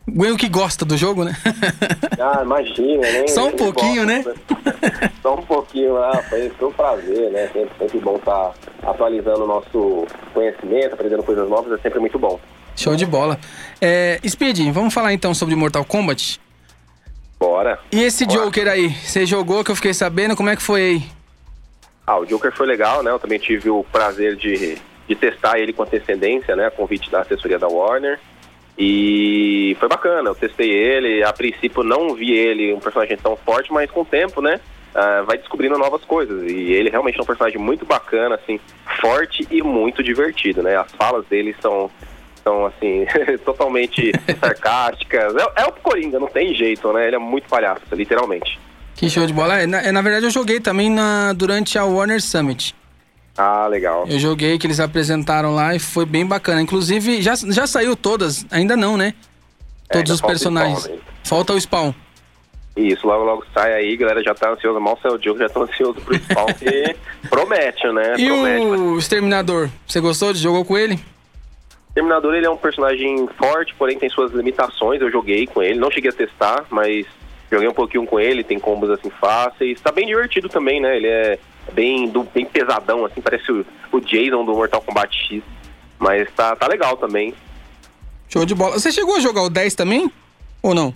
[0.07, 1.35] Meio que gosta do jogo, né?
[2.21, 3.27] Ah, imagina, né?
[3.27, 4.25] Só um pouquinho, né?
[5.21, 7.47] Só um pouquinho lá, foi, foi um prazer, né?
[7.53, 8.53] Sempre, sempre bom estar
[8.83, 12.37] atualizando o nosso conhecimento, aprendendo coisas novas, é sempre muito bom.
[12.75, 13.39] Show de bola.
[13.79, 16.41] É, Speed, vamos falar então sobre Mortal Kombat.
[17.39, 17.79] Bora.
[17.91, 18.39] E esse Bora.
[18.39, 18.89] Joker aí?
[18.89, 20.35] Você jogou que eu fiquei sabendo?
[20.35, 21.03] Como é que foi aí?
[22.05, 23.11] Ah, o Joker foi legal, né?
[23.11, 26.67] Eu também tive o prazer de, de testar ele com antecedência, né?
[26.67, 28.19] A convite da assessoria da Warner.
[28.77, 31.23] E foi bacana, eu testei ele.
[31.23, 34.59] A princípio não vi ele um personagem tão forte, mas com o tempo, né?
[34.93, 36.49] ah, vai descobrindo novas coisas.
[36.49, 38.59] E ele realmente é um personagem muito bacana, assim,
[38.99, 40.75] forte e muito divertido, né?
[40.77, 41.89] As falas dele são
[42.43, 43.05] são assim,
[43.45, 45.35] totalmente sarcásticas.
[45.35, 47.07] É, é, o Coringa, não tem jeito, né?
[47.07, 48.59] Ele é muito palhaço, literalmente.
[48.95, 49.59] Que show de bola.
[49.59, 52.75] É, na, é, na verdade, eu joguei também na, durante a Warner Summit.
[53.37, 54.05] Ah, legal.
[54.09, 56.61] Eu joguei que eles apresentaram lá e foi bem bacana.
[56.61, 59.13] Inclusive, já, já saiu todas, ainda não, né?
[59.89, 60.79] É, Todos os personagens.
[60.79, 61.01] O spawn, né?
[61.23, 61.93] Falta o spawn.
[62.75, 65.61] Isso, logo logo sai aí, galera já tá ansiosa, mal saiu o jogo, já tá
[65.61, 66.95] ansioso pro spawn, que
[67.29, 68.15] promete, né?
[68.17, 68.99] E promete, o mas...
[68.99, 70.99] Exterminador, você gostou de jogou com ele?
[71.89, 75.91] Exterminador, ele é um personagem forte, porém tem suas limitações, eu joguei com ele, não
[75.91, 77.05] cheguei a testar, mas
[77.51, 80.95] joguei um pouquinho com ele, tem combos assim fáceis, tá bem divertido também, né?
[80.95, 81.39] Ele é
[81.73, 85.43] bem, do, bem pesadão, assim, parece o, o Jason do Mortal Kombat X,
[85.97, 87.33] mas tá, tá legal também.
[88.29, 88.79] Show de bola.
[88.79, 90.11] Você chegou a jogar o 10 também?
[90.61, 90.93] Ou não?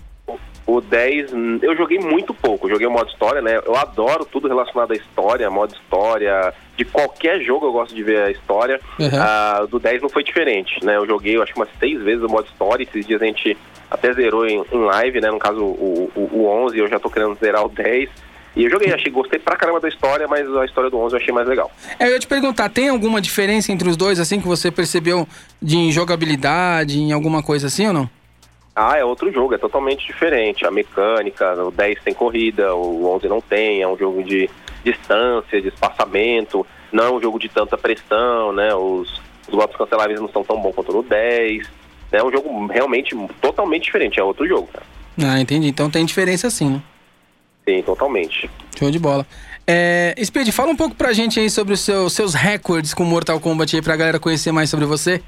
[0.66, 2.68] O 10, eu joguei muito pouco.
[2.68, 3.60] Joguei o modo história, né?
[3.64, 6.54] Eu adoro tudo relacionado à história, modo história.
[6.76, 8.80] De qualquer jogo eu gosto de ver a história.
[8.98, 9.06] Uhum.
[9.06, 10.96] Uh, do 10 não foi diferente, né?
[10.96, 12.82] Eu joguei, eu acho que umas seis vezes o modo história.
[12.82, 13.56] Esses dias a gente
[13.90, 15.30] até zerou em, em live, né?
[15.30, 18.08] No caso, o, o, o 11, eu já tô querendo zerar o 10.
[18.56, 21.20] E eu joguei, achei, gostei pra caramba da história, mas a história do 11 eu
[21.20, 21.70] achei mais legal.
[21.98, 25.26] É, eu ia te perguntar, tem alguma diferença entre os dois, assim, que você percebeu
[25.60, 28.10] de jogabilidade, em alguma coisa assim ou não?
[28.74, 30.66] Ah, é outro jogo, é totalmente diferente.
[30.66, 34.50] A mecânica, o 10 tem corrida, o 11 não tem, é um jogo de
[34.84, 38.74] distância, de espaçamento, não é um jogo de tanta pressão, né?
[38.74, 41.68] Os, os golpes canceláveis não são tão bons quanto no 10.
[42.10, 44.86] É um jogo realmente totalmente diferente, é outro jogo, cara.
[45.22, 45.68] Ah, entendi.
[45.68, 46.82] Então tem diferença sim, né?
[47.64, 48.50] Sim, totalmente.
[48.76, 49.26] Show de bola.
[49.66, 53.40] É, Speed, fala um pouco pra gente aí sobre os seu, seus recordes com Mortal
[53.40, 55.22] Kombat aí pra galera conhecer mais sobre você.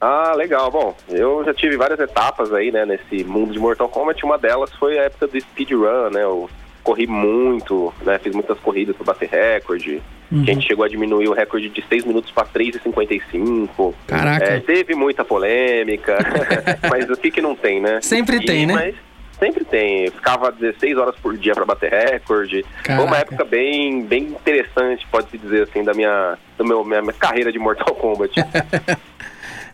[0.00, 0.70] Ah, legal.
[0.70, 4.24] Bom, eu já tive várias etapas aí, né, nesse mundo de Mortal Kombat.
[4.24, 6.22] Uma delas foi a época do speedrun, né?
[6.22, 6.48] Eu
[6.82, 8.18] corri muito, né?
[8.18, 10.02] Fiz muitas corridas para bater recorde.
[10.32, 10.42] Uhum.
[10.42, 13.94] A gente chegou a diminuir o recorde de 6 minutos para 3,55.
[14.06, 14.44] Caraca.
[14.44, 16.16] É, teve muita polêmica,
[16.88, 18.00] mas o que que não tem, né?
[18.00, 18.72] Sempre e, tem, né?
[18.72, 18.94] Mas
[19.38, 20.06] sempre tem.
[20.06, 22.64] Eu ficava 16 horas por dia para bater recorde.
[22.82, 23.02] Caraca.
[23.02, 27.12] Foi uma época bem, bem interessante, pode-se dizer assim, da minha, do meu, minha, minha
[27.12, 28.32] carreira de Mortal Kombat.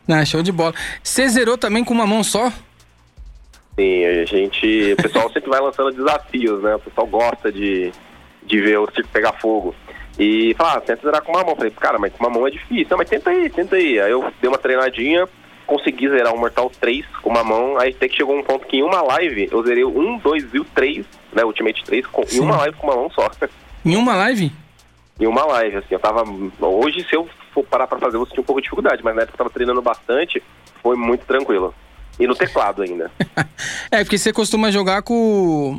[0.06, 0.74] Não, show de bola.
[1.02, 2.52] Você zerou também com uma mão só?
[3.78, 4.92] Sim, a gente.
[4.92, 6.76] O pessoal sempre vai lançando desafios, né?
[6.76, 7.92] O pessoal gosta de,
[8.44, 9.74] de ver o circo pegar fogo.
[10.18, 11.54] E fala, ah, tenta zerar com uma mão.
[11.54, 12.86] Falei, cara, mas com uma mão é difícil.
[12.90, 14.00] Não, mas tenta aí, tenta aí.
[14.00, 15.28] Aí eu dei uma treinadinha,
[15.66, 17.78] consegui zerar o Mortal 3 com uma mão.
[17.78, 20.54] Aí até que chegou um ponto que em uma live eu zerei o 1, 2
[20.54, 21.44] e o 3, né?
[21.44, 23.30] Ultimate 3, com, em uma live com uma mão só.
[23.84, 24.50] Em uma live?
[25.20, 25.88] Em uma live, assim.
[25.90, 26.24] Eu tava.
[26.60, 29.14] Hoje, se eu for parar pra fazer, eu vou sentir um pouco de dificuldade, mas
[29.14, 30.42] na época eu tava treinando bastante,
[30.82, 31.74] foi muito tranquilo.
[32.18, 33.10] E no teclado ainda.
[33.90, 35.78] é, porque você costuma jogar com,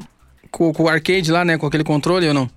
[0.51, 1.57] com, com o arcade lá, né?
[1.57, 2.49] Com aquele controle ou não?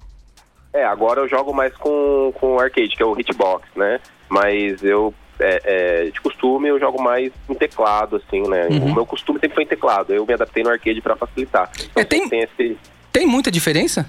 [0.72, 3.98] É, agora eu jogo mais com, com o arcade, que é o hitbox, né?
[4.28, 8.68] Mas eu, é, é, de costume, eu jogo mais no teclado, assim, né?
[8.68, 8.92] Uhum.
[8.92, 10.12] O meu costume sempre foi em teclado.
[10.12, 11.70] Eu me adaptei no arcade para facilitar.
[11.74, 12.78] Então, é, tem, tem, esse...
[13.10, 14.06] tem muita diferença?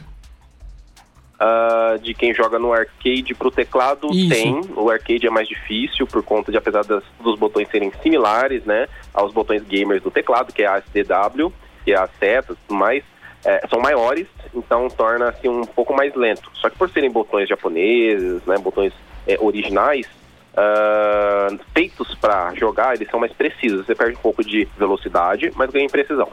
[1.41, 4.29] Uh, de quem joga no arcade pro teclado Isso.
[4.29, 4.61] tem.
[4.75, 8.87] O arcade é mais difícil por conta de, apesar das, dos botões serem similares, né,
[9.11, 11.51] aos botões gamers do teclado, que é a SDW,
[11.83, 13.03] que é a seta, tudo mais,
[13.43, 16.51] é, são maiores, então torna assim um pouco mais lento.
[16.53, 18.93] Só que por serem botões japoneses, né, botões
[19.27, 20.05] é, originais,
[20.53, 23.85] uh, feitos para jogar, eles são mais precisos.
[23.85, 26.29] Você perde um pouco de velocidade, mas ganha em precisão.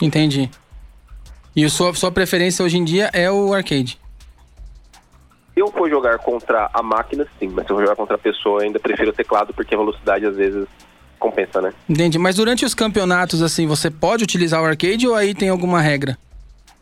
[0.00, 0.50] Entendi.
[1.54, 3.98] E a sua, sua preferência hoje em dia é o arcade?
[5.58, 8.18] Se eu for jogar contra a máquina, sim, mas se eu for jogar contra a
[8.18, 10.68] pessoa, ainda prefiro o teclado, porque a velocidade às vezes
[11.18, 11.74] compensa, né?
[11.88, 15.80] Entendi, mas durante os campeonatos, assim, você pode utilizar o arcade ou aí tem alguma
[15.80, 16.16] regra?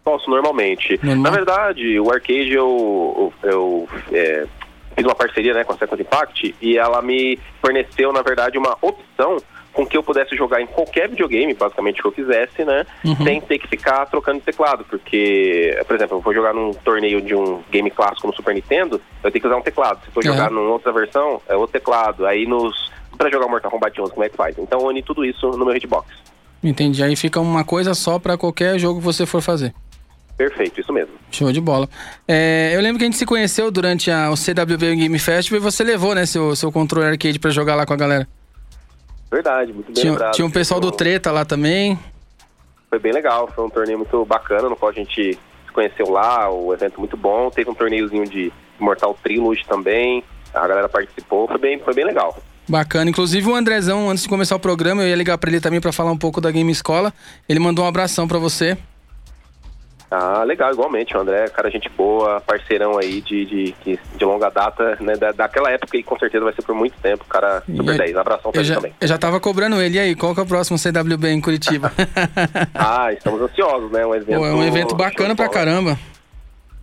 [0.05, 1.01] Posso, normalmente.
[1.03, 1.23] Normal?
[1.23, 4.47] Na verdade, o arcade eu, eu, eu é,
[4.95, 8.77] fiz uma parceria né, com a Second Impact e ela me forneceu, na verdade, uma
[8.83, 9.39] opção
[9.77, 12.87] com que eu pudesse jogar em qualquer videogame, basicamente que eu quisesse, né?
[13.05, 13.17] Uhum.
[13.17, 14.87] Sem ter que ficar trocando teclado.
[14.89, 18.99] Porque, por exemplo, eu vou jogar num torneio de um game clássico no Super Nintendo,
[19.23, 20.01] eu tenho que usar um teclado.
[20.03, 20.33] Se for uhum.
[20.33, 22.25] jogar numa outra versão, é outro teclado.
[22.25, 22.91] Aí nos.
[23.19, 24.59] Pra jogar Mortal Kombat 11, como é que faz?
[24.59, 26.07] Então eu uni tudo isso no meu hitbox.
[26.63, 27.03] Entendi.
[27.03, 29.75] Aí fica uma coisa só para qualquer jogo que você for fazer.
[30.37, 31.15] Perfeito, isso mesmo.
[31.31, 31.89] Show de bola.
[32.29, 35.63] É, eu lembro que a gente se conheceu durante a, o CWB Game Festival e
[35.63, 38.29] você levou, né, seu, seu controle arcade para jogar lá com a galera.
[39.31, 40.35] Verdade, muito bem tinha, lembrado.
[40.35, 41.99] Tinha um pessoal do Treta lá também.
[42.89, 46.51] Foi bem legal, foi um torneio muito bacana, no qual a gente se conheceu lá,
[46.51, 47.51] o evento muito bom.
[47.51, 50.23] Teve um torneiozinho de Mortal Trilogy também,
[50.55, 52.37] a galera participou, foi bem, foi bem legal.
[52.69, 53.09] Bacana.
[53.11, 55.93] Inclusive o Andrezão, antes de começar o programa, eu ia ligar para ele também para
[55.93, 57.13] falar um pouco da Game Escola.
[57.49, 58.77] Ele mandou um abração para você.
[60.11, 61.17] Ah, legal, igualmente.
[61.17, 65.17] O André cara gente boa, parceirão aí de, de, de, longa data, né?
[65.17, 67.25] Da, daquela época e com certeza vai ser por muito tempo.
[67.25, 68.17] Cara, super E 10.
[68.17, 68.95] Abração pra ele também.
[69.01, 69.97] eu já tava cobrando ele.
[69.97, 71.93] E aí, qual que é o próximo CWB em Curitiba?
[72.75, 74.07] Ah, estamos ansiosos, né?
[74.07, 75.99] Um evento, Pô, é um evento bacana pra caramba.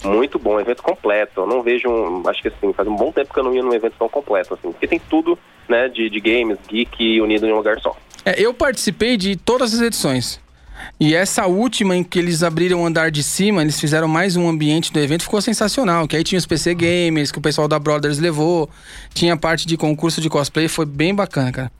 [0.03, 1.41] Muito bom, evento completo.
[1.41, 3.63] Eu não vejo, um, acho que assim, faz um bom tempo que eu não ia
[3.63, 4.71] num evento tão completo, assim.
[4.71, 7.95] Porque tem tudo, né, de, de games, geek unido em um lugar só.
[8.25, 10.42] É, eu participei de todas as edições.
[10.99, 14.47] E essa última em que eles abriram o andar de cima, eles fizeram mais um
[14.47, 16.07] ambiente do evento, ficou sensacional.
[16.07, 18.69] Que aí tinha os PC Gamers, que o pessoal da Brothers levou.
[19.13, 21.71] Tinha parte de concurso de cosplay, foi bem bacana, cara.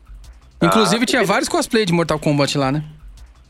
[0.61, 2.83] Inclusive Ah, tinha porque- vários cosplay de Mortal Kombat lá, né?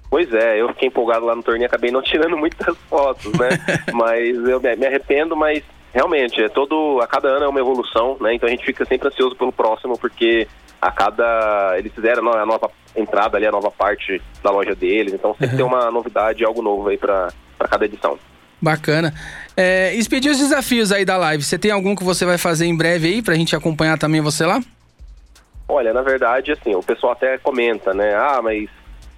[0.10, 3.50] Pois é, eu fiquei empolgado lá no torneio, acabei não tirando muitas fotos, né?
[3.94, 5.63] mas eu me me arrependo, mas
[5.94, 8.34] realmente, é todo, a cada ano é uma evolução, né?
[8.36, 10.48] Então a gente fica sempre ansioso pelo próximo, porque
[10.82, 11.76] a cada.
[11.78, 15.66] Eles fizeram a nova entrada ali, a nova parte da loja deles, então sempre tem
[15.66, 18.18] uma novidade, algo novo aí pra, pra cada edição.
[18.62, 19.14] Bacana.
[19.58, 21.44] É, e pedir os desafios aí da live.
[21.44, 24.46] Você tem algum que você vai fazer em breve aí pra gente acompanhar também você
[24.46, 24.62] lá?
[25.68, 28.16] Olha, na verdade, assim, o pessoal até comenta, né?
[28.16, 28.70] Ah, mas.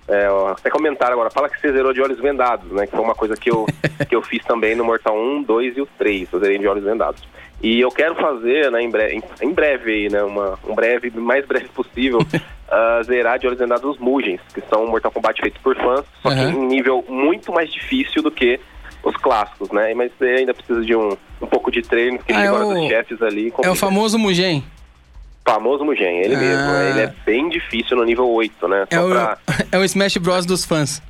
[0.08, 2.86] É, até comentaram agora, fala que você zerou de olhos vendados, né?
[2.86, 3.66] Que foi uma coisa que eu,
[4.08, 6.28] que eu fiz também no Mortal 1, 2 e o 3.
[6.32, 7.24] Eu zerei de olhos vendados.
[7.62, 10.24] E eu quero fazer, né, em breve, em, em breve aí, né?
[10.24, 12.20] Uma, um breve, mais breve possível,
[12.70, 16.36] ah, zerar de vendados os Mugens, que são Mortal Kombat feitos por fãs, só que
[16.40, 16.52] Aham.
[16.52, 18.60] em nível muito mais difícil do que
[19.04, 19.94] os clássicos, né?
[19.94, 22.74] Mas você ainda precisa de um, um pouco de treino, porque Ah, é agora o-
[22.74, 23.46] dos chefes ali.
[23.46, 23.76] É o complica.
[23.76, 24.64] famoso Mugen.
[25.48, 26.40] Famoso Mugen, ele Ah.
[26.40, 26.64] mesmo.
[26.72, 26.90] né?
[26.90, 28.86] Ele é bem difícil no nível 8, né?
[28.90, 29.38] É Só o, pra,
[29.72, 31.02] é o Smash Bros dos fãs.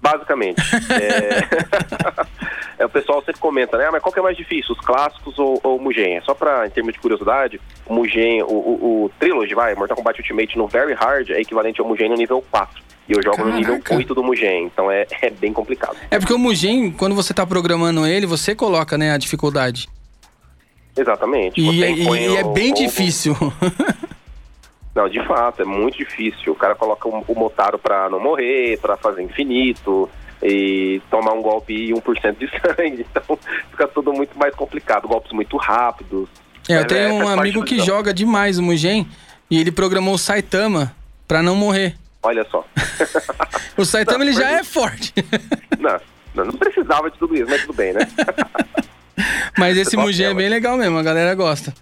[0.00, 0.60] Basicamente.
[0.92, 2.82] é...
[2.82, 3.86] é, o pessoal sempre comenta, né?
[3.86, 6.16] Ah, mas qual que é mais difícil, os clássicos ou, ou o Mugen?
[6.16, 9.96] É só pra, em termos de curiosidade, o Mugen, o, o, o Trilogy, vai, Mortal
[9.96, 12.82] Kombat Ultimate no Very Hard é equivalente ao Mugen no nível 4.
[13.08, 13.96] E eu jogo no nível Caraca.
[13.96, 15.96] 8 do Mugen, então é, é bem complicado.
[16.10, 19.88] É porque o Mugen, quando você tá programando ele, você coloca, né, a dificuldade.
[20.96, 21.60] Exatamente.
[21.60, 23.36] E, Você e- e é bem difícil.
[24.96, 26.54] Não, de fato, é muito difícil.
[26.54, 30.08] O cara coloca o, o Motaro pra não morrer, pra fazer infinito
[30.42, 33.06] e tomar um golpe e 1% de sangue.
[33.10, 33.38] Então
[33.70, 35.06] fica tudo muito mais complicado.
[35.06, 36.30] Golpes muito rápidos.
[36.66, 37.86] É, eu Mas tenho faz um amigo que jogo.
[37.86, 39.06] joga demais o Mugen
[39.50, 40.96] e ele programou o Saitama
[41.28, 41.94] pra não morrer.
[42.22, 42.64] Olha só.
[43.76, 45.12] O Saitama Não, ele já é forte.
[45.78, 46.00] não,
[46.34, 48.08] não, não precisava de tudo isso, mas tudo bem, né?
[49.58, 51.74] Mas esse Mugen é bem legal mesmo, a galera gosta.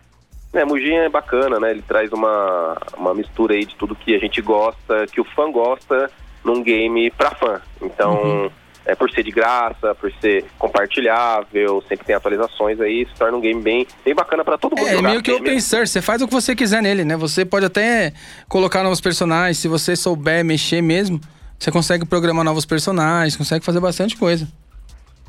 [0.55, 1.71] É, Mugen é bacana, né?
[1.73, 5.51] Ele traz uma, uma mistura aí de tudo que a gente gosta, que o fã
[5.51, 6.11] gosta
[6.45, 7.61] num game pra fã.
[7.83, 8.51] Então, Uhum.
[8.87, 13.41] é por ser de graça, por ser compartilhável, sempre tem atualizações aí, se torna um
[13.41, 15.09] game bem, bem bacana pra todo mundo É, jogar.
[15.09, 17.17] meio que open source, você faz o que você quiser nele, né?
[17.17, 18.13] Você pode até
[18.49, 21.21] colocar novos personagens, se você souber mexer mesmo,
[21.59, 24.47] você consegue programar novos personagens, consegue fazer bastante coisa.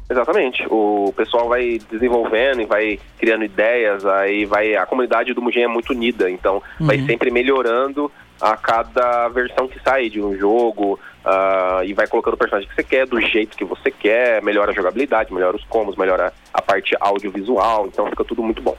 [0.09, 0.65] Exatamente.
[0.69, 4.75] O pessoal vai desenvolvendo e vai criando ideias, aí vai.
[4.75, 7.05] A comunidade do Mugen é muito unida, então vai Uhum.
[7.07, 10.99] sempre melhorando a cada versão que sai de um jogo.
[11.27, 14.69] ah, e vai colocando o personagem que você quer, do jeito que você quer, melhora
[14.69, 18.77] a jogabilidade, melhora os combos, melhora a parte audiovisual, então fica tudo muito bom.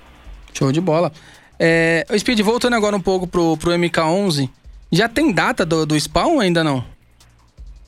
[0.54, 1.10] Show de bola.
[1.58, 4.48] É, o Speed, voltando agora um pouco pro, pro MK11,
[4.92, 6.84] já tem data do, do spawn ainda não?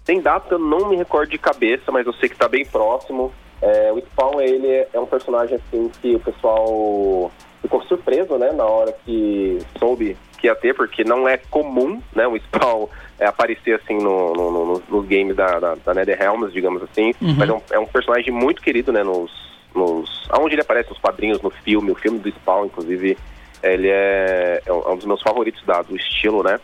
[0.09, 3.31] Tem data, eu não me recordo de cabeça, mas eu sei que tá bem próximo.
[3.61, 8.51] É, o Spawn, ele é- é um personagem assim que o pessoal ficou surpreso, né,
[8.53, 13.27] na hora que soube que ia ter, porque não é comum, né, o Spawn é,
[13.27, 17.13] aparecer assim no, no- no- nos- games da, da, da NetherRealms, digamos assim.
[17.21, 17.35] Uhum.
[17.37, 19.31] Mas é um, é um personagem muito querido, né, nos,
[19.75, 20.27] nos...
[20.31, 23.19] Aonde ele aparece nos quadrinhos, no filme, o filme do Spawn, inclusive,
[23.63, 26.59] ele é, é um é um dos meus favoritos da, do estilo, né.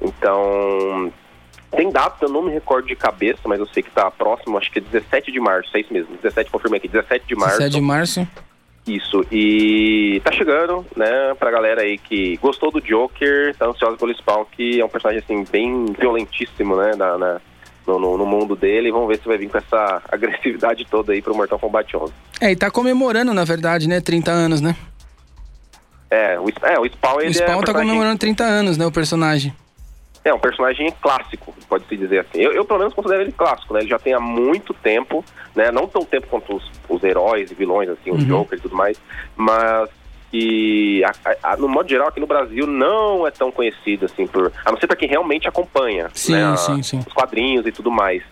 [0.00, 1.12] Então,
[1.76, 4.70] tem data, eu não me recordo de cabeça, mas eu sei que tá próximo, acho
[4.70, 6.16] que é 17 de março, é isso mesmo.
[6.22, 7.56] 17, confirmei aqui, 17 de março.
[7.58, 8.28] 7 de março.
[8.86, 14.12] Isso, e tá chegando, né, pra galera aí que gostou do Joker, tá ansiosa pelo
[14.14, 17.40] Spawn, que é um personagem, assim, bem violentíssimo, né, na, na-
[17.86, 21.12] no, no- no mundo dele, e vamos ver se vai vir com essa agressividade toda
[21.12, 22.12] aí pro Mortal Kombat 11.
[22.42, 24.00] É, e tá comemorando, na verdade, né?
[24.02, 24.76] 30 anos, né?
[26.10, 28.86] É, o, é, o Spawn, ele o é, Spawn um tá comemorando 30 anos, né?
[28.86, 29.54] O personagem.
[30.24, 32.40] É um personagem clássico, pode-se dizer assim.
[32.40, 35.22] Eu, eu, pelo menos, considero ele clássico, né, ele já tem há muito tempo,
[35.54, 38.24] né, não tão tempo quanto os, os heróis e vilões, assim, o Uhum.
[38.24, 38.98] Joker e tudo mais,
[39.36, 39.90] mas
[40.30, 44.50] que, a- a- no modo geral, aqui no Brasil, não é tão conhecido, assim, por,
[44.64, 46.98] a não ser pra quem realmente acompanha, Sim, né, sim, sim.
[47.06, 48.22] os quadrinhos e tudo mais.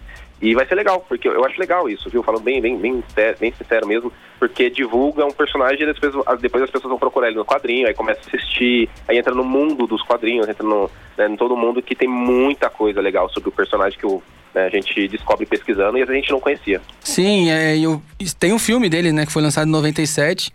[0.43, 2.23] E vai ser legal, porque eu acho legal isso, viu?
[2.23, 3.03] Falando bem, bem, bem,
[3.39, 7.29] bem sincero mesmo, porque divulga um personagem e depois, as- depois as pessoas vão procurar
[7.29, 10.91] ele no quadrinho, aí começa a assistir, aí entra no mundo dos quadrinhos, entra no,
[11.17, 14.21] né, em todo mundo que tem muita coisa legal sobre o personagem que o,
[14.53, 14.67] né?
[14.67, 16.81] A gente descobre pesquisando e a gente não conhecia.
[17.01, 18.03] Sim, é, eu,
[18.41, 20.53] tem um filme dele, né, que foi lançado em 97.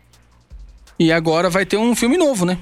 [1.00, 2.58] E agora vai ter um filme novo, né?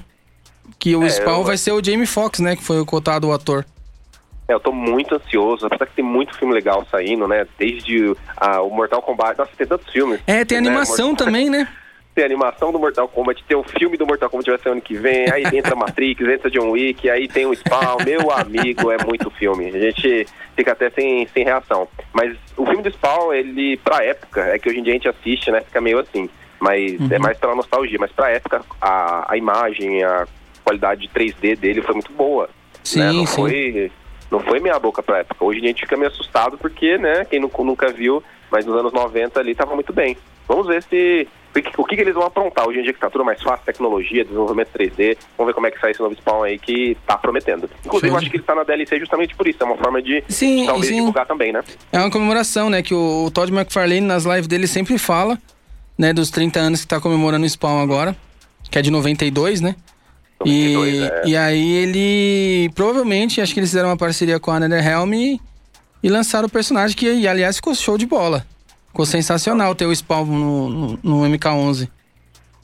[0.78, 2.54] Que o É, Spawn eu- vai ser o Jamie Foxx, né?
[2.54, 3.64] Que foi o cotado o ator.
[4.48, 7.46] É, eu tô muito ansioso, apesar que tem muito filme legal saindo, né?
[7.58, 9.38] Desde ah, o Mortal Kombat.
[9.38, 10.20] Nossa, tem tantos filmes.
[10.26, 10.68] É, tem né?
[10.68, 11.68] animação Mortal- também, né?
[12.16, 14.80] Tem a animação do Mortal Kombat, tem o filme do Mortal Kombat vai ser ano
[14.80, 18.96] que vem, aí entra Matrix, entra John Wick, aí tem o Spawn, meu amigo, é
[19.04, 19.66] muito filme.
[19.66, 21.86] A gente fica até sem, sem reação.
[22.14, 25.08] Mas o filme do Spawn, ele, pra época, é que hoje em dia a gente
[25.10, 26.26] assiste, né, fica meio assim.
[26.58, 27.08] Mas Uhum.
[27.10, 27.98] é mais pela nostalgia.
[28.00, 30.26] Mas pra época, a, a imagem, a
[30.64, 32.48] qualidade 3D dele foi muito boa.
[32.82, 33.12] Sim, né?
[33.12, 33.34] Não sim.
[33.36, 33.92] foi
[34.30, 35.44] não foi meia boca pra época.
[35.44, 38.92] Hoje a gente fica meio assustado porque, né, quem nu- nunca viu, mas nos anos
[38.92, 40.16] 90 ali tava muito bem.
[40.48, 41.26] Vamos ver se
[41.78, 44.22] o que, que eles vão aprontar hoje em dia que tá tudo mais fácil, tecnologia,
[44.24, 45.16] desenvolvimento 3D.
[45.38, 47.68] Vamos ver como é que sai esse novo Spawn aí que tá prometendo.
[47.84, 49.58] Inclusive, eu acho que ele tá na DLC justamente por isso.
[49.62, 50.96] É uma forma de Sim, talvez sim.
[50.96, 51.62] divulgar também, né?
[51.90, 52.82] É uma comemoração, né?
[52.82, 55.38] Que o, o Todd McFarlane nas lives dele sempre fala,
[55.98, 56.12] né?
[56.12, 58.14] Dos 30 anos que tá comemorando o Spawn agora,
[58.70, 59.74] que é de 92, né?
[60.40, 61.22] 92, e, é.
[61.26, 65.40] e aí ele provavelmente, acho que eles fizeram uma parceria com a NetherRealm e,
[66.02, 68.44] e lançaram o personagem que, e, aliás, ficou show de bola.
[68.88, 71.88] Ficou sensacional ter o Spawn no, no, no MK11.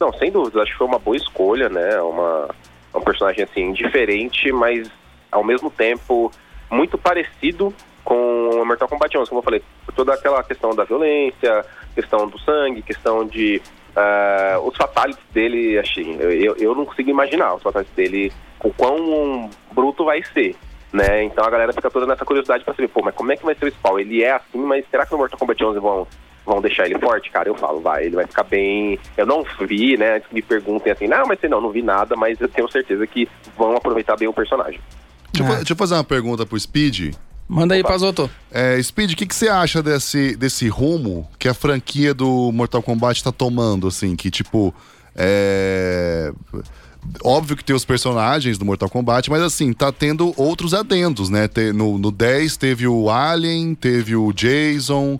[0.01, 0.63] Não, sem dúvida.
[0.63, 2.01] Acho que foi uma boa escolha, né?
[2.01, 2.49] Uma,
[2.95, 4.91] um personagem, assim, diferente, mas
[5.31, 6.33] ao mesmo tempo
[6.71, 7.73] muito parecido
[8.05, 9.63] com o Mortal Kombat 11, como eu falei.
[9.85, 13.63] Por toda aquela questão da violência, questão do sangue, questão de...
[13.97, 19.51] ah, os fatalities dele, assim, eu, eu, não consigo imaginar os fatalities dele, o quão
[19.73, 20.55] bruto vai ser.
[20.93, 21.25] Né?
[21.25, 23.55] Então a galera fica toda nessa curiosidade pra saber, pô, mas como é que vai
[23.55, 23.99] ser o Spawn?
[23.99, 26.07] Ele é assim, mas será que no Mortal Kombat 11 vão,
[26.45, 27.31] vão deixar ele forte?
[27.31, 28.99] Cara, eu falo, vai, ele vai ficar bem.
[29.17, 30.17] Eu não vi, né?
[30.17, 32.71] Antes que me perguntem assim, não, mas sei não, não vi nada, mas eu tenho
[32.71, 33.27] certeza que
[33.57, 34.81] vão aproveitar bem o personagem.
[35.33, 37.15] Deixa, eu fa- deixa eu fazer uma pergunta pro Speed.
[37.53, 37.83] Manda aí.
[37.83, 38.31] Pazoto.
[38.51, 42.83] É, Speed, o que, que você acha desse, desse rumo que a franquia do Mortal
[42.83, 44.17] Kombat tá tomando, assim?
[44.17, 44.75] Que, tipo,
[45.15, 46.33] é...
[47.23, 51.49] Óbvio que tem os personagens do Mortal Kombat, mas assim, tá tendo outros adendos, né?
[51.75, 55.19] No, no 10 teve o Alien, teve o Jason,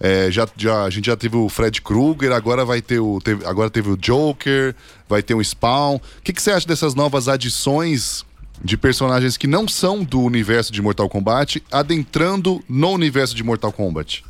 [0.00, 3.20] é, já, já, a gente já teve o Fred Krueger, agora vai ter o.
[3.22, 4.74] teve- agora teve o Joker,
[5.08, 5.96] vai ter o Spawn.
[5.96, 8.24] O que, que você acha dessas novas adições
[8.62, 13.72] de personagens que não são do universo de Mortal Kombat adentrando no universo de Mortal
[13.72, 14.24] Kombat?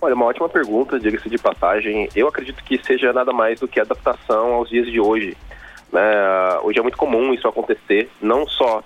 [0.00, 2.08] Olha, uma ótima pergunta, diga-se de passagem.
[2.14, 5.36] Eu acredito que seja nada mais do que adaptação aos dias de hoje.
[5.92, 6.58] né?
[6.64, 8.82] Hoje é muito comum isso acontecer, não só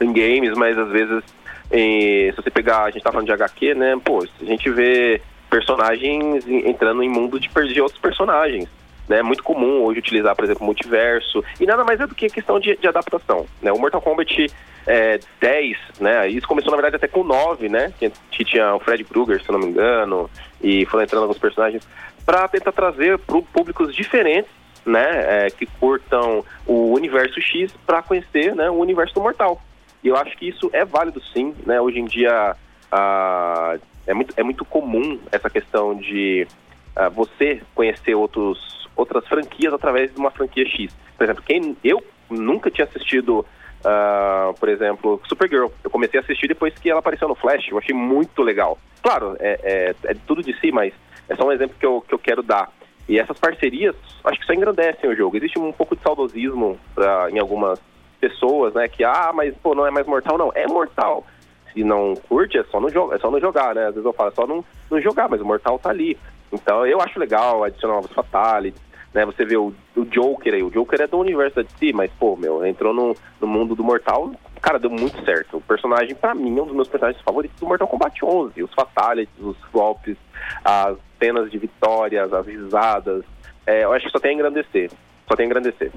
[0.00, 1.22] em games, mas às vezes
[1.70, 3.94] em- se você pegar, a gente tá falando de HQ, né?
[4.02, 8.68] Pô, a gente vê personagens entrando em mundo de, de outros personagens.
[9.08, 12.28] Né, é muito comum hoje utilizar, por exemplo, multiverso, e nada mais é do que
[12.28, 13.46] questão de, de adaptação.
[13.60, 13.70] Né?
[13.70, 14.46] O Mortal Kombat
[14.86, 16.28] é, 10, né?
[16.28, 17.92] Isso começou, na verdade, até com 9, né?
[17.98, 18.10] Que,
[18.44, 20.30] tinha o Fred Krueger, se não me engano,
[20.62, 21.86] e foram entrando alguns personagens,
[22.24, 24.50] para tentar trazer para públicos diferentes,
[24.84, 25.46] né?
[25.46, 29.60] é, que curtam o universo X para conhecer né, o universo do Mortal.
[30.02, 31.80] E eu acho que isso é válido sim, né?
[31.80, 32.54] Hoje em dia
[32.92, 36.46] ah, é, muito, é muito comum essa questão de
[36.94, 40.94] ah, você conhecer outros, outras franquias através de uma franquia X.
[41.16, 43.44] Por exemplo, quem eu nunca tinha assistido,
[43.84, 45.68] ah, por exemplo, Supergirl.
[45.82, 47.68] Eu comecei a assistir depois que ela apareceu no Flash.
[47.68, 48.78] Eu achei muito legal.
[49.02, 50.92] Claro, é, é, é tudo de si, mas
[51.28, 52.70] é só um exemplo que eu, que eu quero dar.
[53.06, 55.36] E essas parcerias, acho que só engrandecem o jogo.
[55.36, 57.78] Existe um pouco de saudosismo pra, em algumas
[58.18, 58.88] pessoas, né?
[58.88, 60.38] Que, ah, mas pô, não é mais mortal.
[60.38, 61.26] Não, é mortal.
[61.72, 63.88] Se não curte, é só não, é só não jogar, né?
[63.88, 66.16] Às vezes eu falo, é só não, não jogar, mas o mortal tá ali.
[66.54, 68.80] Então eu acho legal adicionar novos fatalities,
[69.12, 69.24] né?
[69.26, 72.36] Você vê o, o Joker aí, o Joker é do universo da DC, mas, pô,
[72.36, 75.58] meu, entrou no, no mundo do Mortal, cara, deu muito certo.
[75.58, 78.62] O personagem, pra mim, é um dos meus personagens favoritos do Mortal Kombat 11.
[78.62, 80.16] Os fatalities, os golpes,
[80.64, 83.24] as cenas de vitórias, as risadas.
[83.66, 84.90] É, eu acho que só tem a engrandecer.
[85.28, 85.92] Só tem a engrandecer.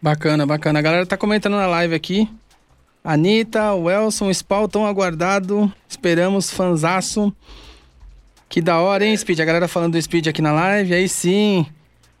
[0.00, 0.78] Bacana, bacana.
[0.78, 2.28] A galera tá comentando na live aqui.
[3.02, 5.72] Anitta, Welson, Spawn, tão aguardado.
[5.88, 7.34] Esperamos, fanzaço.
[8.50, 9.38] Que da hora, hein, Speed?
[9.40, 10.92] A galera falando do Speed aqui na live.
[10.92, 11.64] Aí sim.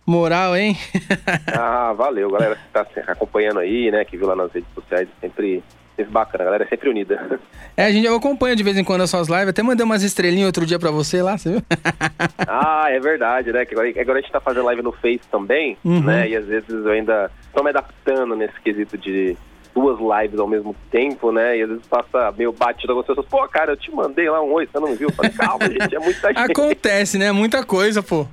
[0.06, 0.76] Moral, hein?
[1.52, 4.04] Ah, valeu, galera que tá acompanhando aí, né?
[4.04, 5.62] Que viu lá nas redes sociais, sempre,
[5.96, 7.38] sempre bacana, a galera é sempre unida.
[7.76, 9.48] é, a gente eu acompanho de vez em quando as suas lives.
[9.48, 11.62] Até mandei umas estrelinhas outro dia pra você lá, você viu?
[12.46, 13.64] ah, é verdade, né?
[13.66, 16.00] Que agora, agora a gente tá fazendo live no Face também, Uhum.
[16.02, 16.28] né?
[16.28, 19.36] E às vezes eu ainda tô me adaptando nesse quesito de
[19.80, 21.58] duas lives ao mesmo tempo, né?
[21.58, 23.26] E às vezes passa meio batido com as pessoas.
[23.26, 25.08] Pô, cara, eu te mandei lá um oi, você não viu?
[25.08, 26.50] Eu falei, calma, gente, é muita gente.
[26.50, 27.32] Acontece, né?
[27.32, 28.26] Muita coisa, pô.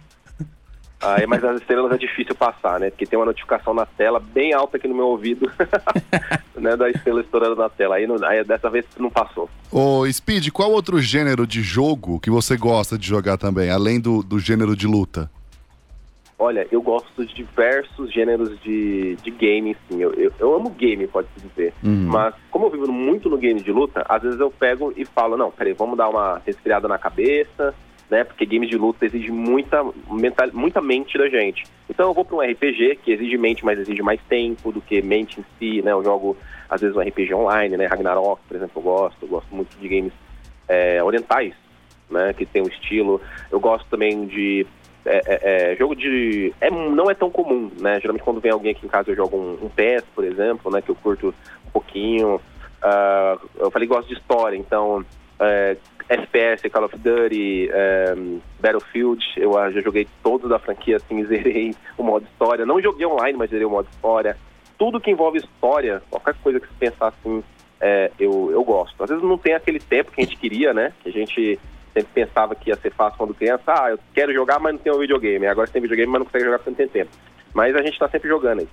[0.99, 2.89] Aí, mas as estrelas é difícil passar, né?
[2.89, 5.51] Porque tem uma notificação na tela bem alta aqui no meu ouvido,
[6.57, 6.75] né?
[6.75, 7.95] Da estrela estourando na tela.
[7.95, 9.47] Aí, não, aí dessa vez não passou.
[9.71, 14.23] Ô, Speed, qual outro gênero de jogo que você gosta de jogar também, além do,
[14.23, 15.29] do gênero de luta?
[16.39, 20.01] Olha, eu gosto de diversos gêneros de, de game, sim.
[20.01, 21.73] Eu, eu, eu amo game, pode-se dizer.
[21.83, 22.05] Uhum.
[22.05, 25.35] Mas, como eu vivo muito no game de luta, às vezes eu pego e falo,
[25.35, 27.73] não, peraí, vamos dar uma resfriada na cabeça,
[28.07, 28.23] né?
[28.23, 31.63] Porque games de luta exige muita, mental, muita mente da gente.
[31.89, 35.01] Então eu vou para um RPG que exige mente, mas exige mais tempo do que
[35.01, 35.91] mente em si, né?
[35.91, 36.37] Eu jogo,
[36.69, 37.87] às vezes, um RPG online, né?
[37.87, 39.17] Ragnarok, por exemplo, eu gosto.
[39.23, 40.13] Eu gosto muito de games
[40.67, 41.55] é, orientais,
[42.11, 42.31] né?
[42.33, 43.19] Que tem um estilo.
[43.51, 44.67] Eu gosto também de
[45.07, 46.53] é, é, é, jogo de.
[46.59, 47.99] É, não é tão comum, né?
[47.99, 50.81] Geralmente quando vem alguém aqui em casa eu jogo um, um PES, por exemplo, né?
[50.81, 51.33] Que eu curto
[51.65, 52.35] um pouquinho.
[52.35, 55.05] Uh, eu falei gosto de história, então.
[55.39, 55.77] É,
[56.09, 57.69] FPS, Call of Duty,
[58.61, 62.65] Battlefield, eu uh, já joguei todos da franquia, assim, zerei o modo história.
[62.65, 64.37] Não joguei online, mas zerei o modo história.
[64.77, 67.43] Tudo que envolve história, qualquer coisa que você pensar assim,
[67.79, 69.03] é, eu, eu gosto.
[69.03, 70.93] Às vezes não tem aquele tempo que a gente queria, né?
[71.03, 71.59] Que a gente
[71.97, 73.63] sempre pensava que ia ser fácil quando criança.
[73.67, 75.47] Ah, eu quero jogar, mas não tenho videogame.
[75.47, 77.11] Agora tem videogame, mas não consegue jogar porque não tem tempo.
[77.53, 78.67] Mas a gente tá sempre jogando aí.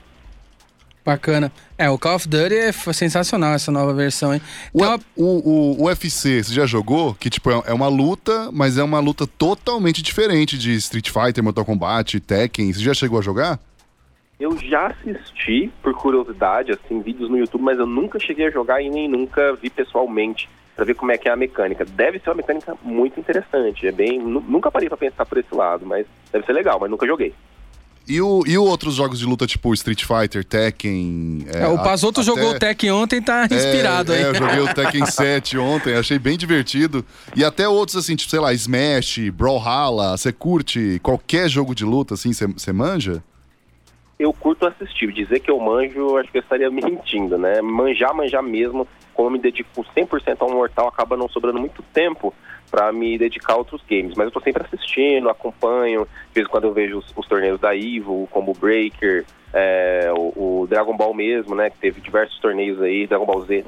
[1.04, 1.52] Bacana.
[1.76, 4.40] É, o Call of Duty é sensacional essa nova versão, hein?
[4.72, 4.98] O, uma...
[5.14, 7.14] o, o, o, UFC, você já jogou?
[7.14, 11.44] Que, tipo, é, é uma luta, mas é uma luta totalmente diferente de Street Fighter,
[11.44, 12.72] Mortal Kombat, Tekken.
[12.72, 13.60] Você já chegou a jogar?
[14.40, 18.82] Eu já assisti, por curiosidade, assim, vídeos no YouTube, mas eu nunca cheguei a jogar
[18.82, 21.84] e nem nunca vi pessoalmente para ver como é que é a mecânica.
[21.84, 23.86] Deve ser uma mecânica muito interessante.
[23.86, 27.06] É bem, nunca parei para pensar por esse lado, mas deve ser legal, mas nunca
[27.06, 27.34] joguei.
[28.06, 31.46] E, o, e outros jogos de luta, tipo Street Fighter, Tekken.
[31.52, 32.26] É, é, o Pazoto até...
[32.26, 34.22] jogou o Tekken ontem tá é, inspirado é, aí.
[34.24, 37.04] É, eu joguei o Tekken 7 ontem, achei bem divertido.
[37.34, 40.18] E até outros, assim, tipo, sei lá, Smash, Brawlhalla.
[40.18, 43.22] Você curte qualquer jogo de luta, assim, você manja?
[44.18, 45.10] Eu curto assistir.
[45.10, 47.62] Dizer que eu manjo, acho que eu estaria mentindo, né?
[47.62, 52.34] Manjar, manjar mesmo, como eu me dedico 100% ao Mortal, acaba não sobrando muito tempo
[52.70, 54.14] para me dedicar a outros games.
[54.16, 57.60] Mas eu tô sempre assistindo, acompanho, de vez em quando eu vejo os, os torneios
[57.60, 61.70] da Evo, o Combo Breaker, é, o, o, Dragon Ball mesmo, né?
[61.70, 63.64] Que teve diversos torneios aí, Dragon Ball Z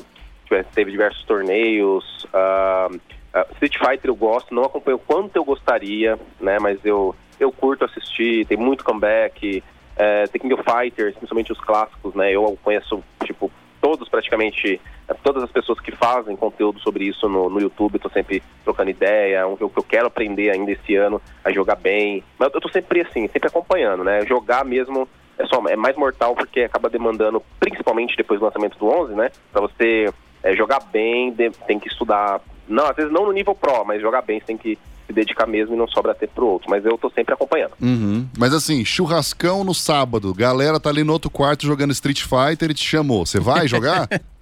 [0.75, 2.25] teve diversos torneios.
[2.25, 6.59] Uh, uh, Street Fighter eu gosto, não acompanho quanto eu gostaria, né?
[6.61, 9.63] Mas eu, eu curto assistir, tem muito comeback.
[9.99, 12.31] É, of Fighters, principalmente os clássicos, né?
[12.31, 13.51] Eu conheço, tipo,
[13.87, 14.81] todos praticamente,
[15.23, 19.43] todas as pessoas que fazem conteúdo sobre isso no, no YouTube, estou sempre trocando ideia,
[19.43, 22.25] jogo que eu quero aprender ainda esse ano a jogar bem.
[22.37, 24.27] Mas eu estou sempre assim, sempre acompanhando, né?
[24.27, 25.09] Jogar mesmo
[25.39, 29.31] é só é mais mortal porque acaba demandando, principalmente depois do lançamento do 11, né?
[29.53, 30.13] Para você
[30.43, 34.03] é, jogar bem, de, tem que estudar, não, às vezes não no nível pro, mas
[34.03, 34.77] jogar bem você tem que
[35.07, 36.69] se dedicar mesmo e não sobra tempo pro outro.
[36.71, 37.73] Mas eu tô sempre acompanhando.
[37.81, 38.27] Uhum.
[38.37, 42.75] Mas assim, churrascão no sábado, galera tá ali no outro quarto jogando Street Fighter e
[42.75, 43.25] te chamou.
[43.25, 44.09] Você vai jogar?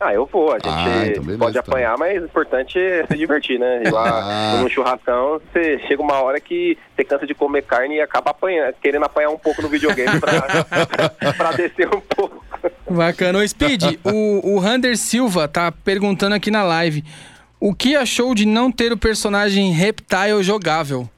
[0.00, 0.50] Ah, eu vou.
[0.50, 1.72] A gente ah, então beleza, pode então.
[1.72, 3.82] apanhar, mas o importante é se divertir, né?
[3.84, 4.08] Ir lá
[4.58, 4.62] ah.
[4.62, 8.74] no churrascão, você chega uma hora que você cansa de comer carne e acaba apanhando,
[8.80, 10.64] querendo apanhar um pouco no videogame pra,
[11.34, 12.44] pra descer um pouco.
[12.88, 13.38] Bacana.
[13.38, 17.04] Ô, Speed, o, o Rander Silva tá perguntando aqui na live.
[17.60, 21.08] O que achou de não ter o personagem Reptile jogável?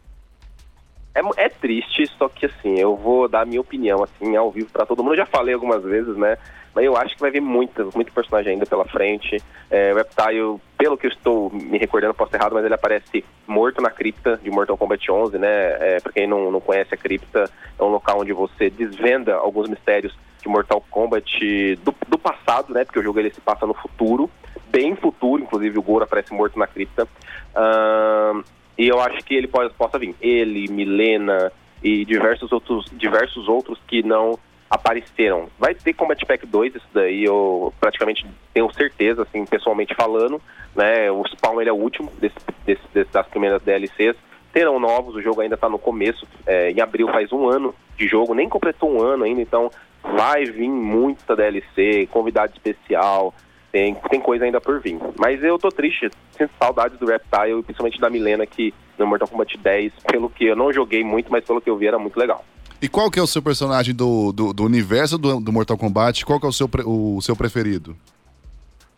[1.15, 4.71] É, é, triste, só que assim, eu vou dar a minha opinião assim ao vivo
[4.73, 5.13] para todo mundo.
[5.13, 6.39] Eu já falei algumas vezes, né?
[6.75, 9.37] Mas eu acho que vai vir muitas, muito personagem ainda pela frente.
[9.71, 13.83] É, o Reptile, pelo que eu estou me recordando, posso errado, mas ele aparece morto
[13.83, 15.49] na cripta de Mortal Kombat 11, né?
[15.49, 19.69] É, para quem não, não conhece a cripta, é um local onde você desvenda alguns
[19.69, 22.85] mistérios de Mortal Kombat do, do passado, né?
[22.85, 24.31] Porque o jogo ele se passa no futuro
[24.71, 27.05] bem futuro, inclusive o Goro aparece morto na cripta.
[27.05, 28.43] Uh,
[28.79, 30.15] e eu acho que ele pode, possa vir.
[30.21, 34.39] Ele, Milena e diversos outros, diversos outros que não
[34.71, 35.49] apareceram.
[35.59, 38.25] Vai ter Combat Pack 2, isso daí eu praticamente
[38.55, 40.41] tenho certeza, assim, pessoalmente falando.
[40.75, 41.11] Né?
[41.11, 44.17] O Spawn ele é o último desse, desse, das primeiras DLCs.
[44.53, 46.27] Terão novos, o jogo ainda está no começo.
[46.47, 49.71] É, em abril faz um ano de jogo, nem completou um ano ainda, então
[50.03, 53.35] vai vir muita DLC, convidado especial,
[53.73, 54.99] tem, tem coisa ainda por vir.
[55.19, 59.57] Mas eu tô triste, sinto saudades do Reptile, principalmente da Milena, que no Mortal Kombat
[59.57, 62.45] 10, pelo que eu não joguei muito, mas pelo que eu vi era muito legal.
[62.83, 66.25] E qual que é o seu personagem do, do, do universo do, do, Mortal Kombat?
[66.25, 67.97] Qual que é o seu, o seu preferido?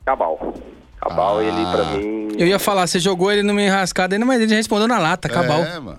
[0.04, 0.54] Cabal.
[1.00, 1.44] Cabal, ah.
[1.44, 2.28] ele pra mim...
[2.38, 5.28] Eu ia falar, você jogou ele numa enrascada ainda, mas ele já respondeu na lata,
[5.28, 5.62] Cabal.
[5.62, 5.98] É, mano.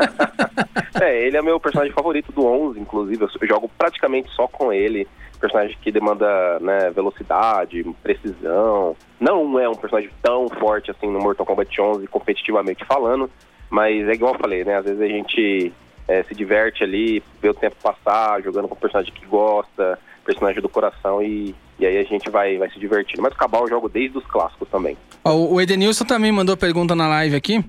[1.00, 3.22] é, ele é meu personagem favorito do 11, inclusive.
[3.22, 8.96] Eu jogo praticamente só com ele personagem que demanda né, velocidade, precisão.
[9.20, 13.30] Não é um personagem tão forte assim no Mortal Kombat 11, competitivamente falando,
[13.70, 14.76] mas é igual eu falei, né?
[14.76, 15.72] Às vezes a gente
[16.08, 20.60] é, se diverte ali, vê o tempo passar, jogando com o personagem que gosta, personagem
[20.60, 23.22] do coração e, e aí a gente vai, vai se divertindo.
[23.22, 24.96] Mas o Cabal eu jogo desde os clássicos também.
[25.24, 27.64] o Edenilson também mandou pergunta na live aqui.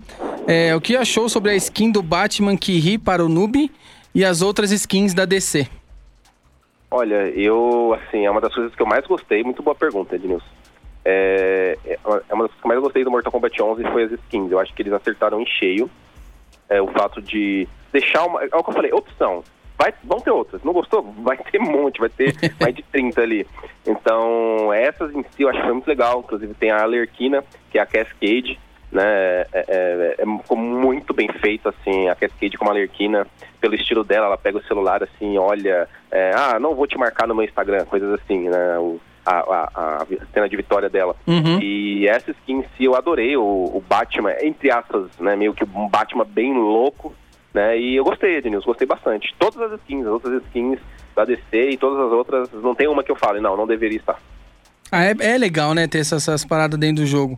[0.47, 3.69] É, o que achou sobre a skin do Batman que ri para o noob
[4.15, 5.67] e as outras skins da DC?
[6.89, 10.45] Olha, eu, assim, é uma das coisas que eu mais gostei, muito boa pergunta, Ednilson.
[11.03, 14.11] É, é uma das coisas que eu mais gostei do Mortal Kombat 11 foi as
[14.11, 14.51] skins.
[14.51, 15.89] Eu acho que eles acertaram em cheio.
[16.69, 18.43] É, o fato de deixar uma.
[18.43, 19.43] É o que eu falei, opção.
[19.77, 20.63] Vai, vão ter outras.
[20.63, 21.03] Não gostou?
[21.21, 23.47] Vai ter um monte, vai ter mais de 30 ali.
[23.85, 26.19] Então, essas em si eu acho que foi muito legal.
[26.19, 28.59] Inclusive tem a Alerquina, que é a Cascade,
[28.91, 29.03] né?
[29.03, 33.27] É, é, é, ficou muito bem feito, assim, a Cascade com a Alerquina,
[33.59, 37.27] pelo estilo dela, ela pega o celular assim, olha, é, ah, não vou te marcar
[37.27, 38.79] no meu Instagram, coisas assim, né?
[38.79, 41.15] O, a, a, a, cena de vitória dela.
[41.27, 41.59] Uhum.
[41.61, 45.35] E essa skin em si eu adorei, o, o Batman, entre aspas, né?
[45.35, 47.13] Meio que um Batman bem louco,
[47.53, 47.79] né?
[47.79, 49.33] E eu gostei, Denilson, gostei bastante.
[49.39, 50.79] Todas as skins, as outras skins
[51.15, 51.41] da DC
[51.71, 54.19] e todas as outras, não tem uma que eu fale, não, não deveria estar.
[54.91, 57.37] Ah, é, é legal, né, ter essas, essas, paradas dentro do jogo.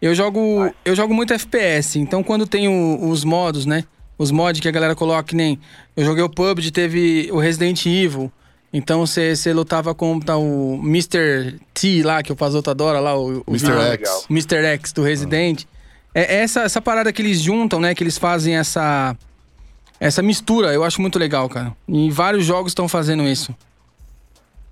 [0.00, 0.74] Eu jogo, Vai.
[0.84, 3.84] eu jogo muito FPS, então quando tem o, os modos, né?
[4.16, 5.60] Os mods que a galera coloca, que nem.
[5.96, 8.32] Eu joguei o PUBG, teve o Resident Evil.
[8.72, 11.58] Então você lutava com tá, o Mr.
[11.72, 13.72] T lá, que o Pazoto adora lá, o, o Mr.
[13.92, 14.26] X.
[14.28, 14.64] Mr.
[14.66, 15.64] X do Resident.
[15.64, 15.77] Ah.
[16.18, 17.94] É essa, essa parada que eles juntam, né?
[17.94, 19.16] Que eles fazem essa
[20.00, 21.72] essa mistura, eu acho muito legal, cara.
[21.88, 23.54] E vários jogos estão fazendo isso.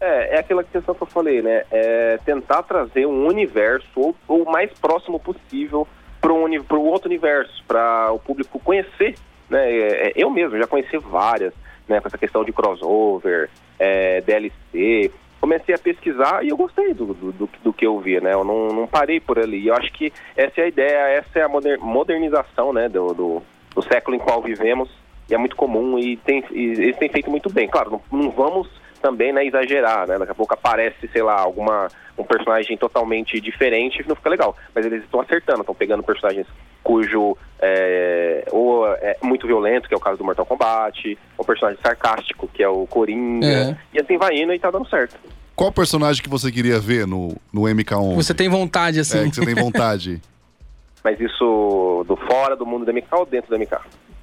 [0.00, 1.64] É, é aquela questão que eu falei, né?
[1.70, 5.86] É tentar trazer um universo o, o mais próximo possível
[6.20, 9.14] para o outro universo, para o público conhecer.
[9.48, 9.70] Né?
[9.70, 11.54] É, é, eu mesmo já conheci várias,
[11.88, 12.00] né?
[12.00, 15.12] Com essa questão de crossover, é, DLC.
[15.46, 18.34] Comecei a pesquisar e eu gostei do, do, do, que eu vi, né?
[18.34, 19.68] Eu não, não parei por ali.
[19.68, 22.88] Eu acho que essa é a ideia, essa é a modernização, né?
[22.88, 23.42] Do, do,
[23.72, 24.90] do século em qual vivemos
[25.30, 27.68] e é muito comum e, tem, e eles têm feito muito bem.
[27.68, 28.68] Claro, não, não vamos
[29.00, 30.18] também né, exagerar, né?
[30.18, 31.86] Daqui a pouco aparece, sei lá, alguma
[32.18, 34.56] um personagem totalmente diferente, não fica legal.
[34.74, 36.48] Mas eles estão acertando, estão pegando personagens
[36.86, 41.80] cujo é, ou é muito violento, que é o caso do Mortal Kombat, ou personagem
[41.82, 43.76] sarcástico, que é o Coringa, é.
[43.92, 45.16] e assim vai indo e tá dando certo.
[45.56, 48.14] Qual personagem que você queria ver no, no MK11?
[48.14, 49.18] Você tem vontade, assim.
[49.18, 50.20] É, que você tem vontade.
[51.02, 53.78] Mas isso do fora do mundo do MK ou dentro do MK?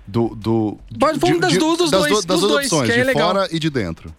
[0.05, 0.35] Do.
[0.35, 2.21] do Pode, vamos das duas, dos das dois.
[2.21, 3.33] Do, das duas opções, é de legal.
[3.33, 4.13] fora e de dentro.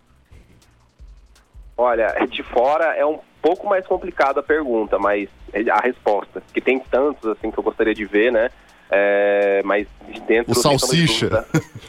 [1.77, 5.29] Olha, de fora é um pouco mais complicada a pergunta, mas
[5.71, 6.43] a resposta.
[6.53, 8.51] Que tem tantos assim que eu gostaria de ver, né?
[8.91, 10.53] É, mas de dentro.
[10.53, 11.47] O salsicha.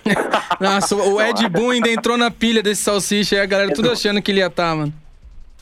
[0.59, 4.21] Nossa, o Ed Boon ainda entrou na pilha desse salsicha e a galera tudo achando
[4.21, 4.93] que ele ia estar, tá, mano.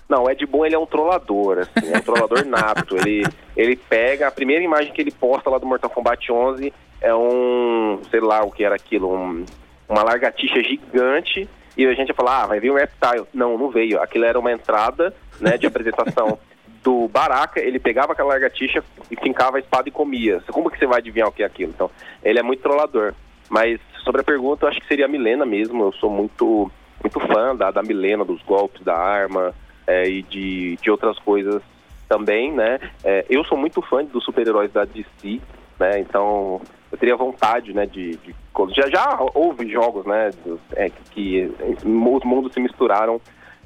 [0.08, 2.96] Não, o Ed Boon ele é um trollador, assim, é um trollador nato.
[2.98, 3.26] Ele,
[3.58, 6.72] ele pega a primeira imagem que ele posta lá do Mortal Kombat 11
[7.04, 9.46] é um, sei lá o que era aquilo, um,
[9.90, 13.26] uma largatixa gigante e a gente ia falar, ah, vai vir um reptile.
[13.34, 14.02] Não, não veio.
[14.02, 16.40] Aquilo era uma entrada, né, de apresentação
[16.84, 20.42] do Baraka, ele pegava aquela largatixa e fincava a espada e comia.
[20.52, 21.72] Como que você vai adivinhar o que é aquilo?
[21.74, 21.90] Então,
[22.24, 23.14] ele é muito trollador.
[23.50, 25.84] Mas sobre a pergunta, eu acho que seria a Milena mesmo.
[25.84, 26.70] Eu sou muito,
[27.02, 29.54] muito fã da, da Milena, dos golpes, da arma
[29.88, 31.62] é, e de, de outras coisas
[32.10, 32.80] também, né?
[33.04, 35.40] É, eu sou muito fã dos super-heróis da DC,
[35.80, 36.00] né?
[36.00, 36.62] Então,
[36.92, 38.36] eu teria vontade, né, de, de
[38.76, 40.30] já já houve jogos, né,
[40.76, 41.52] é, que
[41.84, 43.20] os mundos se misturaram,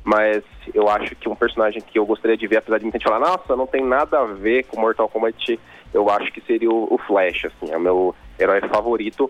[0.08, 0.42] mas
[0.74, 3.20] eu acho que um personagem que eu gostaria de ver, apesar de muita gente falar,
[3.20, 5.60] nossa, não tem nada a ver com Mortal Kombat,
[5.94, 9.30] eu acho que seria o, Flash, assim, é o meu herói favorito.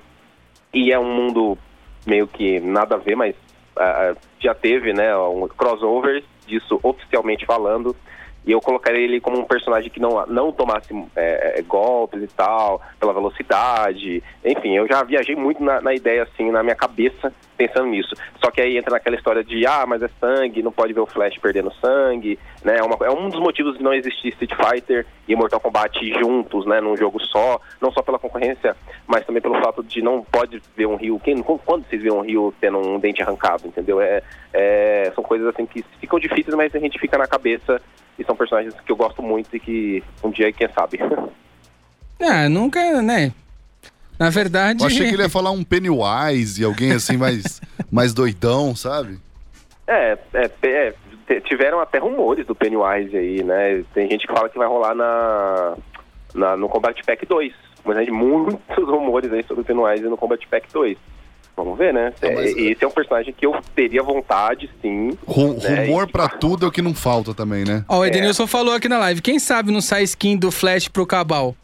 [0.72, 1.58] E é um mundo
[2.06, 3.36] meio que nada a ver, mas
[3.76, 7.96] uh, já teve, né, um crossover disso oficialmente falando.
[8.46, 12.28] E eu colocaria ele como um personagem que não, não tomasse é, é, golpes e
[12.28, 14.24] tal, pela velocidade.
[14.46, 18.16] Enfim, eu já viajei muito na, na, ideia, assim, na minha cabeça, pensando nisso.
[18.44, 21.06] Só que aí entra naquela história de, ah, mas é sangue, não pode ver o
[21.06, 22.78] Flash perdendo sangue, né?
[22.78, 26.66] É, uma, é um dos motivos de não existir Street Fighter e Mortal Kombat juntos,
[26.66, 26.80] né?
[26.80, 28.76] Num jogo só, não só pela concorrência,
[29.08, 31.20] mas também pelo fato de não pode ver um Rio.
[31.66, 34.00] Quando vocês vêem um Rio tendo um dente arrancado, entendeu?
[34.00, 34.22] É,
[34.54, 37.82] é, são coisas assim que ficam difíceis, mas a gente fica na cabeça
[38.18, 41.00] e são personagens que eu gosto muito e que um dia, quem sabe.
[42.20, 43.32] Ah, nunca, né?
[44.20, 44.82] Na verdade.
[44.82, 47.62] Eu achei que ele ia falar um Pennywise e alguém assim mais,
[47.92, 49.20] mais doidão, sabe?
[49.88, 53.84] É, é, é, tiveram até rumores do Pennywise aí, né?
[53.94, 55.78] Tem gente que fala que vai rolar na,
[56.34, 57.54] na no Combat Pack 2.
[57.86, 60.98] Mas é muitos rumores aí sobre o Pennywise no Combat Pack 2.
[61.56, 62.14] Vamos ver, né?
[62.22, 62.56] Não, mas...
[62.56, 65.10] É, esse é um personagem que eu teria vontade, sim.
[65.10, 65.86] né?
[65.86, 66.12] Rumor e...
[66.12, 67.84] pra tudo é o que não falta também, né?
[67.90, 68.48] Ó, o Edenilson é.
[68.48, 69.22] falou aqui na live.
[69.22, 71.56] Quem sabe não sai skin do Flash pro Cabal?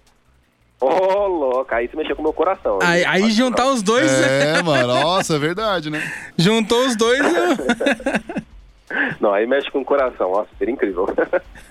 [0.83, 2.79] Ô, oh, louco, aí você mexeu com o meu coração.
[2.81, 4.11] Aí, aí juntar os dois.
[4.11, 6.01] É, mano, nossa, é verdade, né?
[6.37, 7.21] Juntou os dois.
[7.21, 8.43] eu-
[9.19, 11.07] Não, aí mexe com o coração, nossa, seria incrível.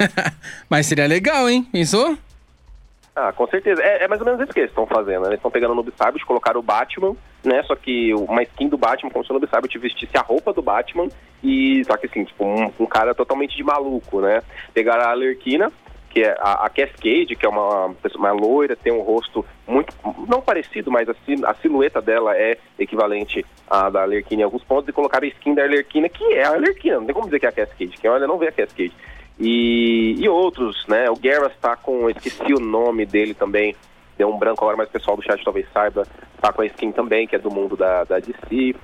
[0.68, 1.68] Mas seria legal, hein?
[1.70, 2.16] Pensou?
[3.14, 3.82] ah, com certeza.
[3.82, 5.28] É, é mais ou menos isso que eles estão fazendo, né?
[5.28, 7.62] Eles estão pegando o Noob Saibot, colocaram o Batman, né?
[7.64, 10.62] Só que uma skin do Batman, como se o Noob Saibot vestisse a roupa do
[10.62, 11.08] Batman,
[11.44, 14.42] e só que assim, tipo, um, um cara totalmente de maluco, né?
[14.72, 15.70] Pegaram a Alerquina,
[16.12, 19.94] que é a, a Cascade, que é uma mais loira, tem um rosto muito,
[20.28, 21.14] não parecido, mas a,
[21.46, 25.54] a silhueta dela é equivalente à da Alerquina em alguns pontos, e colocaram a skin
[25.54, 28.10] da Alerquina, que é a Alerquina, não tem como dizer que é a Cascade, quem
[28.10, 28.92] olha não vê a Cascade.
[29.40, 31.08] E, e outros, né?
[31.10, 33.74] O Garrus tá com, esqueci o nome dele também,
[34.22, 36.06] deu um branco agora, mas o pessoal do chat talvez saiba,
[36.40, 38.74] tá com a skin também, que é do mundo da, da DC.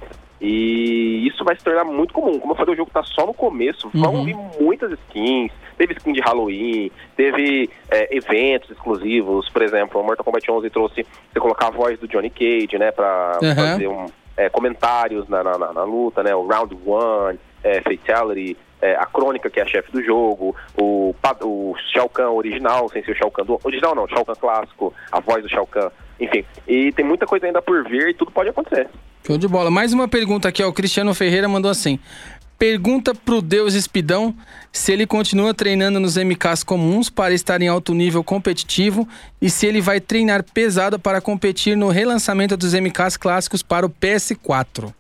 [0.41, 2.39] E isso vai se tornar muito comum.
[2.41, 4.24] Como eu falei, o jogo tá só no começo, vão Uhum.
[4.24, 5.53] vir muitas skins.
[5.76, 11.07] Teve skin de Halloween, teve é, eventos exclusivos, por exemplo, o Mortal Kombat 11 trouxe
[11.32, 13.55] você colocar a voz do Johnny Cage, né, pra Uhum.
[13.55, 18.57] fazer um, é, comentários na, na, na- na luta, né, o Round One, é, Fatality,
[18.81, 23.03] é, a Crônica, que é a chefe do jogo, o, o Shao Kahn original, sem
[23.05, 23.61] ser o Shao Kahn do...
[23.64, 26.45] Original não, Shao Kahn clássico, a voz do Shao Kahn, enfim.
[26.66, 28.89] E tem muita coisa ainda por vir e tudo pode acontecer.
[29.26, 29.70] Show de bola.
[29.70, 30.68] Mais uma pergunta aqui, ó.
[30.68, 31.99] O Cristiano Ferreira mandou assim.
[32.59, 34.35] Pergunta pro Deus Espidão
[34.72, 39.07] se ele continua treinando nos MKs comuns para estar em alto nível competitivo
[39.41, 43.91] e se ele vai treinar pesado para competir no relançamento dos MKs clássicos para o
[43.91, 44.93] PS4.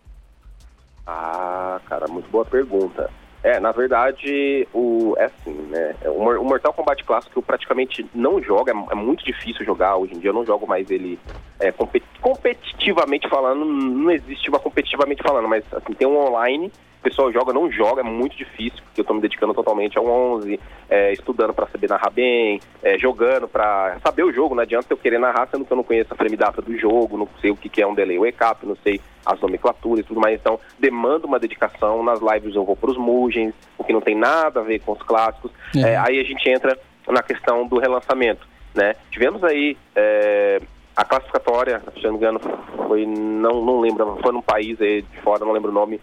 [1.04, 3.10] Ah, cara, muito boa pergunta.
[3.48, 5.94] É, na verdade, o é assim, né?
[6.04, 9.96] O, Mor- o Mortal Kombat clássico eu praticamente não jogo, é, é muito difícil jogar
[9.96, 10.28] hoje em dia.
[10.28, 11.18] Eu não jogo mais ele
[11.58, 16.70] é, compet- competitivamente falando, não existe uma competitivamente falando, mas assim, tem um online,
[17.00, 20.06] o pessoal joga, não joga, é muito difícil, porque eu tô me dedicando totalmente ao
[20.06, 20.58] 11,
[20.90, 24.96] é, estudando pra saber narrar bem, é, jogando pra saber o jogo, não adianta eu
[24.96, 27.56] querer narrar sendo que eu não conheço a frame data do jogo, não sei o
[27.56, 30.58] que, que é um delay wake up, não sei as nomenclaturas e tudo mais, então
[30.78, 34.62] demanda uma dedicação, nas lives eu vou pros Mugens, o que não tem nada a
[34.64, 35.84] ver com os clássicos, Uhum.
[35.84, 38.94] É, aí a gente entra na questão do relançamento, né?
[39.10, 40.60] Tivemos aí é,
[40.96, 42.40] a classificatória, se não me engano,
[42.86, 46.00] foi, não, não lembro, foi num país aí de fora, não lembro o nome,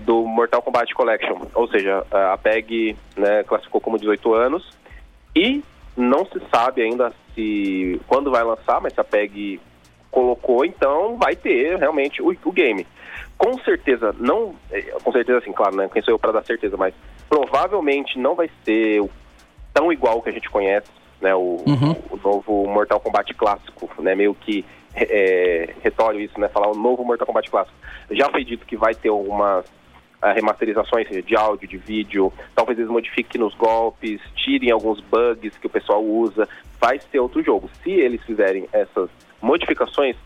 [0.00, 1.38] do Mortal Kombat Collection.
[1.54, 4.68] Ou seja, a PEG né, classificou como 18 anos
[5.34, 5.62] e
[5.96, 9.60] não se sabe ainda se quando vai lançar, mas se a PEG
[10.10, 12.86] colocou, então vai ter realmente o, o game.
[13.36, 14.54] Com certeza, não.
[14.70, 15.88] eh, Com certeza, assim, claro, né?
[15.92, 16.94] Quem sou eu para dar certeza, mas
[17.28, 19.02] provavelmente não vai ser
[19.72, 20.88] tão igual que a gente conhece,
[21.20, 21.34] né?
[21.34, 21.94] O, Uhum.
[22.10, 24.14] o novo Mortal Kombat clássico, né?
[24.14, 26.48] Meio que é, retório isso, né?
[26.48, 27.76] Falar o novo Mortal Kombat clássico.
[28.10, 29.64] Já foi dito que vai ter algumas
[30.20, 35.66] ah, remasterizações de áudio, de vídeo, talvez eles modifiquem nos golpes, tirem alguns bugs que
[35.66, 36.48] o pessoal usa,
[36.80, 37.70] vai ser outro jogo.
[37.82, 39.08] Se eles fizerem essas
[39.40, 40.16] modificações,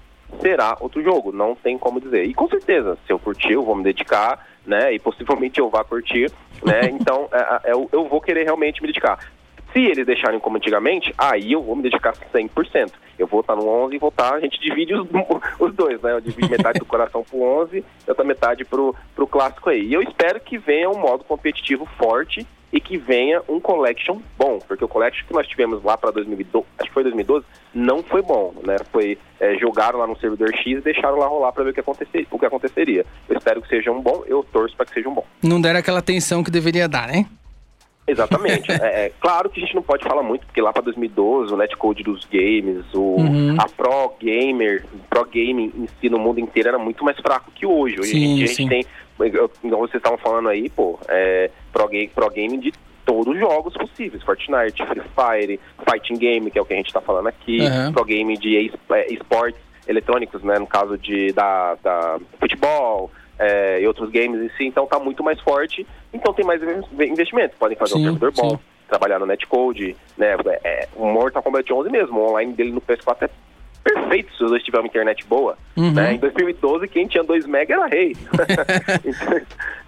[0.40, 2.24] será outro jogo, não tem como dizer.
[2.24, 4.94] E com certeza, se eu curtir, eu vou me dedicar, né?
[4.94, 6.30] E possivelmente eu vá curtir,
[6.64, 6.88] né?
[6.92, 9.18] Então, é, é, eu, eu vou querer realmente me dedicar.
[9.72, 12.92] Se eles deixarem como antigamente, aí eu vou me dedicar 100%.
[13.18, 15.06] Eu vou estar no 11 e vou estar, a gente divide os,
[15.58, 16.12] os dois, né?
[16.12, 19.86] Eu divido metade do coração pro 11 e outra metade pro, pro clássico aí.
[19.86, 24.58] E eu espero que venha um modo competitivo forte e que venha um collection bom,
[24.66, 27.44] porque o collection que nós tivemos lá para 2012, acho que foi 2012,
[27.74, 28.76] não foi bom, né?
[28.90, 31.80] Foi é, jogaram lá no servidor X e deixaram lá rolar para ver o que,
[31.80, 33.04] acontecer, o que aconteceria.
[33.28, 35.26] Eu espero que seja um bom, eu torço para que seja um bom.
[35.42, 37.26] Não deram aquela atenção que deveria dar, né?
[38.06, 38.70] Exatamente.
[38.72, 41.56] é, é, claro que a gente não pode falar muito, porque lá para 2012, o
[41.56, 43.56] netcode dos games, o, Uhum.
[43.58, 47.64] a Pro Gamer, Pro Gaming em si no mundo inteiro era muito mais fraco que
[47.66, 48.00] hoje.
[48.00, 48.54] Hoje Sim, a sim.
[48.54, 48.86] gente tem,
[49.32, 52.72] eu- igual vocês estavam falando aí, pô, é, Pro, Ga- Pro Gaming de
[53.04, 56.86] todos os jogos possíveis, Fortnite, Free Fire, Fighting Game, que é o que a gente
[56.86, 57.92] está falando aqui, Uhum.
[57.92, 63.86] Pro Game de é, esportes eletrônicos, né, no caso de da, da futebol, é, e
[63.86, 67.76] outros games em si, então tá muito mais forte, então tem mais inve- investimentos, podem
[67.76, 68.58] fazer Sim, um servidor bom,
[68.88, 73.22] trabalhar no netcode, né, é, o Mortal Kombat 11 mesmo, o online dele no PS4
[73.22, 73.30] é
[73.82, 75.92] perfeito se os dois tiverem uma internet boa, Uhum.
[75.92, 78.14] né, em 2012 quem tinha 2 mega era rei.
[79.06, 79.38] Então-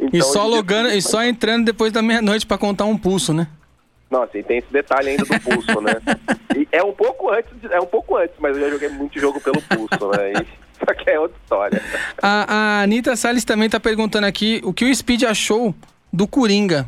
[0.01, 2.99] E então, só em dia- logando, e só entrando depois da meia-noite pra contar um
[2.99, 3.47] pulso, né?
[4.11, 5.93] Nossa, e tem esse detalhe ainda do pulso, né?
[6.57, 9.41] E é um pouco antes, é um pouco antes, mas eu já joguei muito jogo
[9.41, 10.33] pelo pulso, né?
[10.41, 10.47] E,
[10.79, 11.83] só que é outra história.
[12.23, 15.75] A, a Anitta Salles também tá perguntando aqui o que o Speed achou
[16.13, 16.87] do Coringa.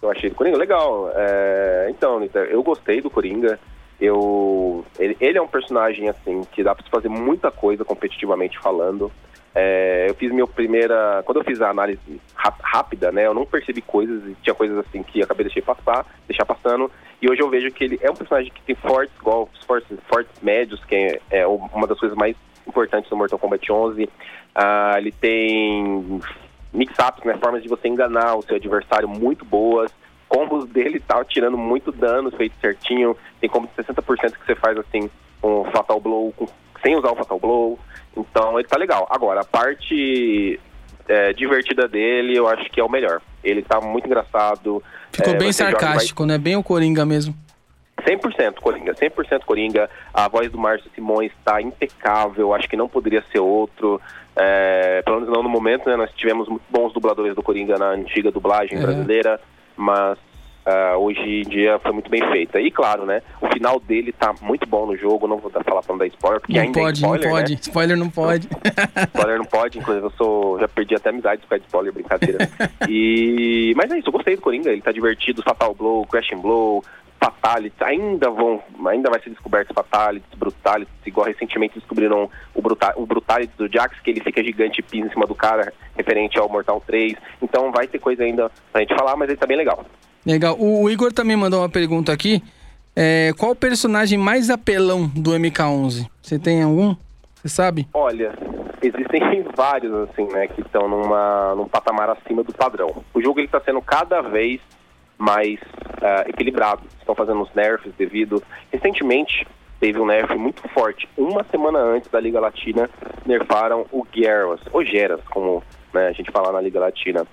[0.00, 1.10] Eu achei do Coringa legal.
[1.14, 3.58] É, então, Anitta, eu gostei do Coringa.
[4.00, 9.10] Eu, ele, ele é um personagem assim que dá se fazer muita coisa competitivamente falando.
[9.54, 11.22] É, eu fiz minha primeira.
[11.24, 13.26] Quando eu fiz a análise rápida, né?
[13.26, 16.90] Eu não percebi coisas tinha coisas assim que acabei deixei passar, deixar passando.
[17.22, 20.42] E hoje eu vejo que ele é um personagem que tem fortes golpes, fortes, fortes
[20.42, 22.36] médios, que é, é uma das coisas mais
[22.66, 24.08] importantes do Mortal Kombat 11.
[24.54, 26.20] Ah, ele tem
[26.72, 27.36] mix-ups, né?
[27.40, 29.92] Formas de você enganar o seu adversário muito boas.
[30.28, 33.16] Combos dele tá tirando muito dano feito certinho.
[33.40, 35.08] Tem como de 60% que você faz assim
[35.40, 36.46] o Fatal Blow, com,
[36.82, 37.78] sem usar o Fatal Blow.
[38.16, 39.06] Então ele tá legal.
[39.10, 40.58] Agora, a parte
[41.08, 43.20] é, divertida dele, eu acho que é o melhor.
[43.42, 44.82] Ele tá muito engraçado.
[45.12, 46.32] Ficou é, bem sarcástico, vai...
[46.32, 46.38] né?
[46.38, 47.34] Bem o Coringa mesmo.
[48.02, 49.90] 100% Coringa, 100% Coringa.
[50.12, 54.00] A voz do Márcio Simões está impecável, acho que não poderia ser outro.
[54.36, 55.96] É, pelo menos não no momento, né?
[55.96, 58.82] Nós tivemos bons dubladores do Coringa na antiga dublagem é.
[58.82, 59.40] brasileira,
[59.76, 60.18] mas
[60.66, 62.58] Uh, hoje em dia foi muito bem feita.
[62.58, 63.20] E claro, né?
[63.38, 65.28] O final dele tá muito bom no jogo.
[65.28, 67.52] Não vou falar pra não dar spoiler, porque não ainda pode, é spoiler, não pode.
[67.52, 67.58] Né?
[67.60, 68.48] Spoiler não pode.
[69.14, 70.58] spoiler não pode, inclusive eu sou.
[70.58, 72.48] Já perdi até amizade com spoiler, brincadeira.
[72.88, 73.74] e.
[73.76, 76.82] Mas é isso, eu gostei do Coringa, ele tá divertido, Fatal Blow, Crashing Blow,
[77.24, 83.06] Fatalities, ainda vão, ainda vai ser descoberto Fatalities, Brutalities, igual recentemente descobriram o, Brutal, o
[83.06, 86.50] Brutalities do Jax, que ele fica gigante e pisa em cima do cara, referente ao
[86.50, 87.14] Mortal 3.
[87.40, 89.86] Então vai ter coisa ainda pra gente falar, mas ele tá bem legal.
[90.26, 90.54] Legal.
[90.58, 92.42] O Igor também mandou uma pergunta aqui.
[92.94, 96.06] É, qual o personagem mais apelão do MK11?
[96.20, 96.94] Você tem algum?
[97.36, 97.88] Você sabe?
[97.94, 98.34] Olha,
[98.82, 103.02] existem vários, assim, né, que estão num patamar acima do padrão.
[103.14, 104.60] O jogo ele está sendo cada vez
[105.18, 106.82] mais uh, equilibrado.
[106.98, 108.42] Estão fazendo os nerfs devido.
[108.72, 109.46] Recentemente
[109.80, 111.08] teve um nerf muito forte.
[111.16, 112.88] Uma semana antes da Liga Latina,
[113.26, 115.62] nerfaram o Geras, ou Geras, como
[115.92, 117.26] né, a gente fala na Liga Latina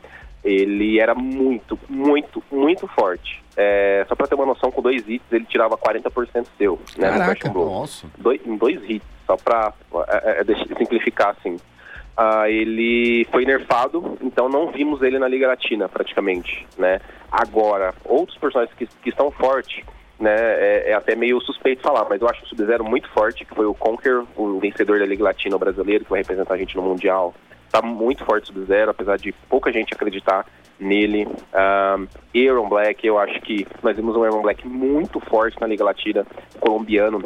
[0.44, 3.44] ele era muito, muito, muito forte.
[3.56, 6.80] É, só para ter uma noção, com dois hits ele tirava 40% seu.
[6.98, 8.08] Né, Caraca, nossa.
[8.18, 9.74] Dois, em dois hits, só para
[10.08, 11.58] é, é, é simplificar assim.
[12.16, 17.00] Ah, ele foi nerfado, então não vimos ele na Liga Latina praticamente, né?
[17.32, 19.84] Agora, outros personagens que, que estão fortes,
[20.20, 23.56] né, é, é, até meio suspeito falar, mas eu acho o Sub-Zero muito forte, que
[23.56, 26.84] foi o Conquer, o vencedor da Liga Latina brasileiro, que vai representar a gente no
[26.84, 27.34] Mundial
[27.72, 30.46] está muito forte Sub-Zero, apesar de pouca gente acreditar
[30.78, 31.26] nele.
[31.26, 35.86] Um, Aaron Black, eu acho que nós vimos um Aaron Black muito forte na Liga
[35.86, 36.28] Latina,
[36.60, 37.22] colombiano.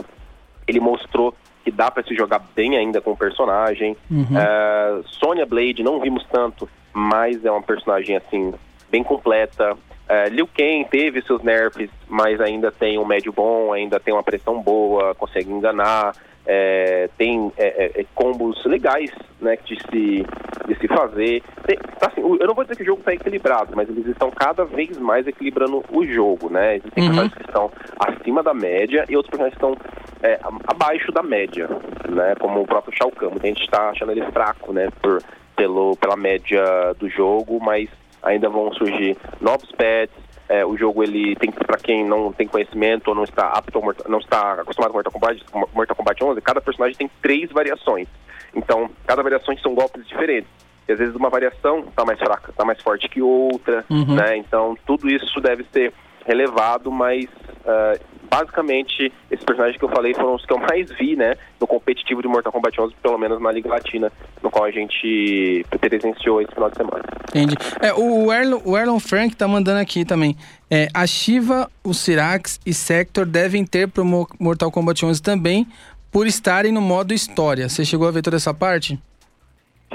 [0.67, 1.33] Ele mostrou
[1.65, 3.97] que dá para se jogar bem ainda com o personagem.
[4.09, 4.21] Uhum.
[4.21, 8.53] Uh, Sonya Blade, não vimos tanto, mas é uma personagem assim,
[8.91, 9.73] bem completa.
[9.73, 14.21] Uh, Liu Kang teve seus nerfs, mas ainda tem um médio bom, ainda tem uma
[14.21, 16.13] pressão boa, consegue enganar
[16.45, 20.25] é, tem é, é, é, combos legais né, de, se,
[20.67, 21.41] de se fazer.
[21.65, 24.63] Tem, assim, eu não vou dizer que o jogo está equilibrado, mas eles estão cada
[24.63, 26.49] vez mais equilibrando o jogo.
[26.49, 26.77] Né?
[26.77, 27.09] Existem uhum.
[27.09, 29.77] personagens que estão acima da média e outros personagens que estão
[30.21, 31.67] é, abaixo da média,
[32.09, 32.35] né?
[32.39, 33.31] como o próprio Shao Kahn.
[33.41, 35.21] A gente está achando ele fraco né, por,
[35.55, 36.63] pelo, pela média
[36.99, 37.89] do jogo, mas
[38.21, 43.07] ainda vão surgir novos pets, é, o jogo ele tem para quem não tem conhecimento
[43.07, 46.95] ou não está apto não está acostumado com Mortal Kombat, Mortal Kombat 11, cada personagem
[46.95, 48.07] tem três variações.
[48.53, 50.49] Então, cada variação são golpes diferentes.
[50.87, 54.15] E às vezes uma variação está mais fraca, está mais forte que outra, uhum.
[54.15, 54.37] né?
[54.37, 55.91] Então, tudo isso deve ser
[56.25, 57.99] relevado, mas uh,
[58.29, 62.21] basicamente esses personagens que eu falei foram os que eu mais vi, né, no competitivo
[62.21, 64.11] de Mortal Kombat 11, pelo menos na Liga Latina,
[64.41, 67.03] no qual a gente presenciou esse final de semana.
[67.29, 67.55] Entendi.
[67.79, 70.35] É, o, Erlon, o Erlon Frank tá mandando aqui também.
[70.69, 74.03] É, a Shiva, o Sirax e Sector devem ter pro
[74.39, 75.67] Mortal Kombat 11 também,
[76.11, 77.69] por estarem no modo história.
[77.69, 78.99] Você chegou a ver toda essa parte?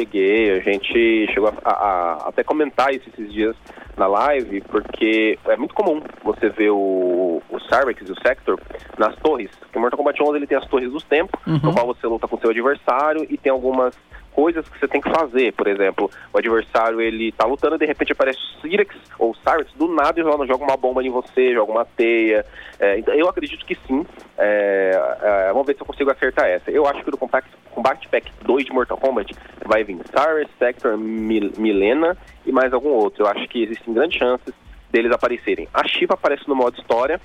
[0.00, 3.54] Cheguei, a gente chegou a, a, a até comentar isso esses dias
[3.98, 8.58] na live, porque é muito comum você ver o, o Cyrex e o Sector
[8.96, 9.50] nas torres.
[9.60, 11.60] Porque o Mortal Kombat 11 ele tem as torres dos tempos, uhum.
[11.62, 13.94] no qual você luta com seu adversário e tem algumas
[14.32, 15.52] coisas que você tem que fazer.
[15.52, 19.34] Por exemplo, o adversário ele tá lutando e de repente aparece o Cyrex ou o
[19.34, 22.44] Cyrex do nada e joga uma bomba em você, joga uma teia.
[22.78, 24.06] É, então eu acredito que sim.
[24.38, 26.70] É, é, vamos ver se eu consigo acertar essa.
[26.70, 27.46] Eu acho que no Combat,
[27.80, 32.14] Combat Pack 2 de Mortal Kombat vai vir Cyrex, Sector, Mil Milena
[32.44, 33.24] e mais algum outro.
[33.24, 34.54] Eu acho que existem grandes chances
[34.92, 35.66] deles aparecerem.
[35.72, 37.18] A Shiva aparece no modo história,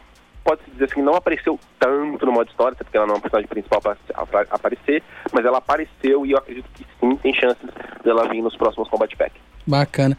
[0.45, 3.49] pode-se dizer assim, não apareceu tanto no modo história, porque ela não é uma personagem
[3.49, 3.97] principal para
[4.49, 5.03] aparecer,
[5.33, 7.69] mas ela apareceu e eu acredito que sim, tem chances
[8.01, 9.33] dela vir nos próximos Combat Pack.
[9.67, 10.17] Bacana.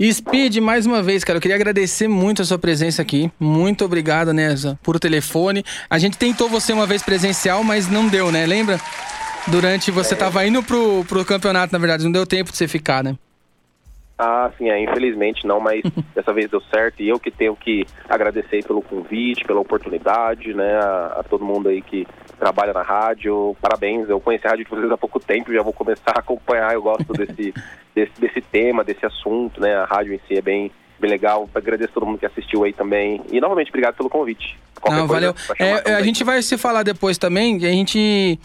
[0.00, 3.30] Speed, mais uma vez, cara, eu queria agradecer muito a sua presença aqui.
[3.38, 5.62] Muito obrigado, Nessa, por telefone.
[5.90, 8.46] A gente tentou você uma vez presencial, mas não deu, né?
[8.46, 8.80] Lembra?
[9.50, 10.16] Durante você é.
[10.16, 13.16] tava indo pro, pro campeonato, na verdade, não deu tempo de você ficar, né?
[14.18, 15.80] Ah, sim, é, infelizmente não, mas
[16.12, 20.76] dessa vez deu certo e eu que tenho que agradecer pelo convite, pela oportunidade, né,
[20.76, 22.04] a, a, todo mundo aí que
[22.36, 25.72] trabalha na rádio, parabéns, eu conheci a rádio de vocês há pouco tempo, já vou
[25.72, 26.74] começar a acompanhar.
[26.74, 27.54] Eu gosto desse,
[27.94, 29.76] desse, desse tema, desse assunto, né?
[29.76, 31.48] A rádio em si é bem, bem legal.
[31.54, 33.20] Agradeço a todo mundo que assistiu aí também.
[33.30, 34.58] E novamente, obrigado pelo convite.
[34.80, 35.34] Qualquer Não, valeu.
[35.58, 37.56] É, a gente vai se falar depois também.
[37.56, 38.38] A gente.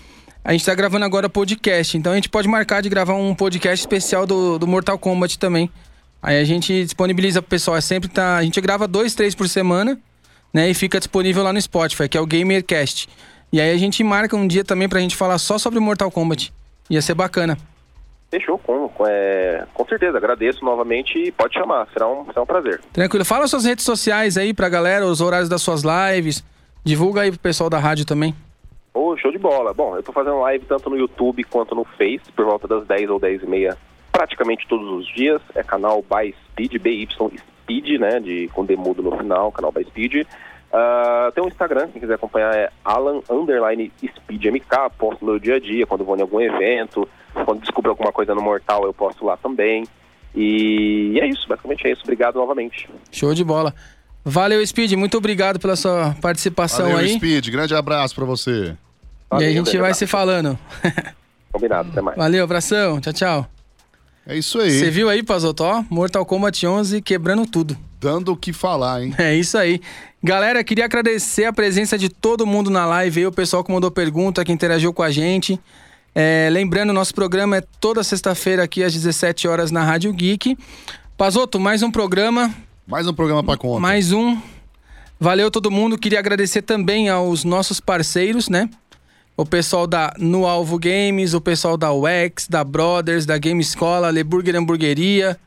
[0.46, 3.80] A gente tá gravando agora podcast, então a gente pode marcar de gravar um podcast
[3.80, 5.72] especial do, do Mortal Kombat também.
[6.22, 8.36] Aí a gente disponibiliza pro pessoal, é sempre tá.
[8.36, 9.98] A gente grava dois, três por semana,
[10.54, 10.70] né?
[10.70, 13.08] E fica disponível lá no Spotify, que é o Gamercast.
[13.54, 16.54] E aí a gente marca um dia também pra gente falar só sobre Mortal Kombat.
[16.90, 17.58] Ia ser bacana.
[18.30, 20.18] Fechou, com, com, é, com certeza.
[20.18, 22.82] Agradeço novamente e pode chamar, será um, será um prazer.
[22.92, 23.24] Tranquilo.
[23.24, 26.44] Fala suas redes sociais aí pra galera, os horários das suas lives.
[26.84, 28.36] Divulga aí pro pessoal da rádio também.
[28.94, 29.74] Oh, show de bola.
[29.74, 33.10] Bom, eu tô fazendo live tanto no YouTube quanto no Face, por volta das 10
[33.10, 33.78] ou 10 e meia,
[34.12, 35.42] praticamente todos os dias.
[35.56, 37.08] É canal By Speed, BY
[37.64, 40.28] Speed, né, de, com demudo no final, canal By Speed.
[40.74, 45.56] Uh, tem um Instagram, quem quiser acompanhar é Alan Underline Speed MK, posto no dia
[45.56, 47.08] a dia, quando vou em algum evento,
[47.46, 49.86] quando descubro alguma coisa no Mortal eu posto lá também.
[50.36, 52.02] E é isso, basicamente é isso.
[52.04, 52.90] Obrigado novamente.
[53.12, 53.74] Show de bola.
[54.26, 57.16] Valeu, Speed, muito obrigado pela sua participação Valeu, aí.
[57.16, 58.76] Speed, grande abraço para você.
[59.30, 60.00] Valeu, e a gente vai abraço.
[60.00, 60.58] se falando.
[61.52, 62.18] Combinado, até mais.
[62.18, 63.50] Valeu, abração, tchau, tchau.
[64.26, 64.72] É isso aí.
[64.72, 65.64] Você viu aí, Pazoto?
[65.64, 67.78] Ó, Mortal Kombat 11 quebrando tudo.
[68.00, 69.14] Dando o que falar, hein?
[69.18, 69.82] É isso aí.
[70.24, 73.92] Galera, queria agradecer a presença de todo mundo na live aí, o pessoal que mandou
[73.92, 75.60] pergunta, que interagiu com a gente.
[76.16, 80.58] É, lembrando, nosso programa é toda sexta-feira aqui às 17 horas na Rádio Geek.
[81.18, 82.54] Pazoto, mais um programa.
[82.86, 83.80] Mais um programa para conta.
[83.80, 84.38] Mais um.
[85.20, 85.98] Valeu todo mundo.
[85.98, 88.70] Queria agradecer também aos nossos parceiros, né?
[89.38, 94.10] O pessoal da No Alvo Games, o pessoal da UX, da Brothers, da Game Escola,
[94.10, 95.40] Leburger Hamburgueria.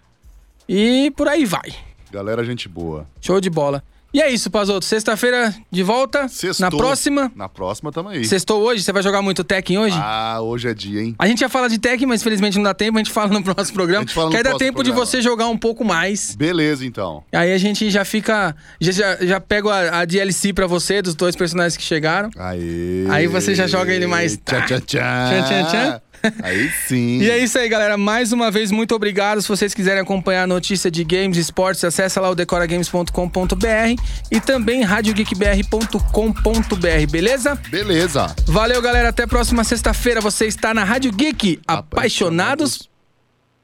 [0.69, 1.73] E por aí vai.
[2.11, 3.07] Galera, gente boa.
[3.21, 3.85] Show de bola.
[4.17, 4.87] E é isso, Pazoto.
[4.87, 6.27] Sexta-feira de volta.
[6.27, 6.65] Sextou.
[6.65, 7.31] Na próxima.
[7.37, 8.25] Na próxima, tamo aí.
[8.25, 8.83] Sextou hoje?
[8.83, 9.99] Você vai jogar muito Tekken hoje?
[10.01, 11.15] Ah, hoje é dia, hein?
[11.19, 12.97] A gente ia falar de Tekken, mas infelizmente não dá tempo.
[12.97, 14.05] A gente fala no próximo programa.
[14.05, 14.85] A gente fala no que aí dá tempo programa.
[14.85, 16.35] de você jogar um pouco mais.
[16.35, 17.25] Beleza, então.
[17.31, 18.57] Aí a gente já fica.
[18.81, 22.31] Já, já, pego a, a DLC pra você, dos dois personagens que chegaram.
[22.39, 23.07] Aí.
[23.11, 24.39] Aí você já joga ele mais.
[24.39, 25.01] Tchau, tchau, tchau.
[25.03, 26.06] Tchau, tchau, tchau.
[26.43, 27.21] Aí sim.
[27.21, 27.97] e é isso aí, galera.
[27.97, 29.41] Mais uma vez, muito obrigado.
[29.43, 34.41] Se vocês quiserem acompanhar a notícia de games e esportes, acessa lá o decoragames.com.br e
[34.41, 37.55] também radiogeekbr.com.br, beleza?
[37.69, 38.35] Beleza.
[38.47, 39.09] Valeu, galera.
[39.09, 40.21] Até a próxima sexta-feira.
[40.21, 42.89] Você está na Rádio Geek, apaixonados,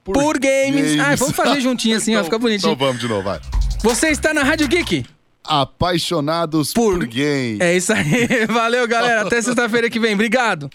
[0.04, 0.96] por, por games.
[0.96, 1.00] games.
[1.00, 2.24] Ah, vamos fazer juntinho assim, então, ó.
[2.24, 2.72] Fica bonitinho.
[2.72, 3.40] Então vamos de novo, vai.
[3.82, 5.04] Você está na Rádio Geek.
[5.44, 7.60] Apaixonados por, por games.
[7.60, 8.28] É isso aí.
[8.46, 9.22] Valeu, galera.
[9.22, 10.14] Até sexta-feira que vem.
[10.14, 10.70] Obrigado.